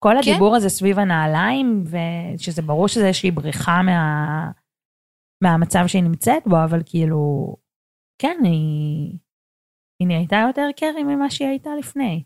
כל 0.03 0.13
כן. 0.23 0.31
הדיבור 0.31 0.55
הזה 0.55 0.69
סביב 0.69 0.99
הנעליים, 0.99 1.83
ושזה 1.85 2.61
ברור 2.61 2.87
שזה 2.87 3.07
איזושהי 3.07 3.31
בריחה 3.31 3.81
מה... 3.81 4.51
מהמצב 5.43 5.83
שהיא 5.87 6.03
נמצאת 6.03 6.43
בו, 6.45 6.63
אבל 6.63 6.81
כאילו, 6.85 7.55
כן, 8.19 8.37
היא, 8.43 9.17
היא 9.99 10.07
נהייתה 10.07 10.43
יותר 10.47 10.69
קרי 10.75 11.03
ממה 11.03 11.29
שהיא 11.29 11.47
הייתה 11.47 11.69
לפני. 11.79 12.23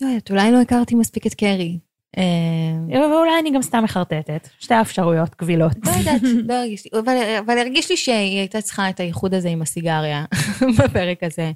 לא 0.00 0.06
יודעת, 0.06 0.30
אולי 0.30 0.52
לא 0.52 0.60
הכרתי 0.60 0.94
מספיק 0.94 1.26
את 1.26 1.34
קרי. 1.34 1.78
אה, 2.18 2.98
ואולי 3.10 3.30
אני 3.40 3.50
גם 3.50 3.62
סתם 3.62 3.84
מחרטטת, 3.84 4.48
שתי 4.58 4.80
אפשרויות 4.80 5.34
קבילות. 5.34 5.72
לא 5.86 5.90
יודעת, 5.90 6.22
לא 6.48 6.54
הרגיש 6.54 6.84
לי, 6.84 7.00
אבל, 7.44 7.58
הרגיש 7.58 7.90
לי 7.90 7.96
שהיא 7.96 8.38
הייתה 8.38 8.60
צריכה 8.60 8.90
את 8.90 9.00
האיחוד 9.00 9.34
הזה 9.34 9.48
עם 9.48 9.62
הסיגריה 9.62 10.24
בפרק 10.78 11.22
הזה. 11.22 11.52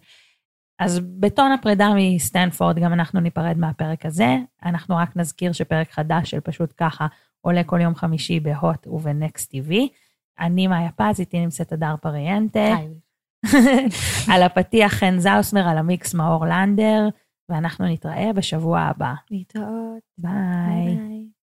אז 0.78 1.00
בטון 1.20 1.52
הפרידה 1.52 1.88
מסטנפורד 1.96 2.78
גם 2.78 2.92
אנחנו 2.92 3.20
ניפרד 3.20 3.58
מהפרק 3.58 4.06
הזה. 4.06 4.36
אנחנו 4.64 4.96
רק 4.96 5.16
נזכיר 5.16 5.52
שפרק 5.52 5.90
חדש 5.90 6.30
של 6.30 6.40
פשוט 6.40 6.72
ככה 6.76 7.06
עולה 7.40 7.64
כל 7.64 7.80
יום 7.80 7.94
חמישי 7.94 8.40
בהוט 8.40 8.86
ובנקסט 8.86 9.50
טיווי. 9.50 9.88
אני 10.40 10.66
מאיה 10.66 10.90
פז, 10.96 11.20
איתי 11.20 11.40
נמצאת 11.40 11.72
הדר 11.72 11.94
פריאנטה. 12.02 12.76
על 14.32 14.42
הפתיח 14.42 14.92
חן 14.92 15.18
זאוסמר, 15.18 15.68
על 15.68 15.78
המיקס 15.78 16.14
מאור 16.14 16.46
לנדר, 16.46 17.08
ואנחנו 17.48 17.86
נתראה 17.86 18.32
בשבוע 18.32 18.80
הבא. 18.80 19.14
להתראות. 19.30 20.02
ביי. 20.18 20.96
ביי. 20.96 21.33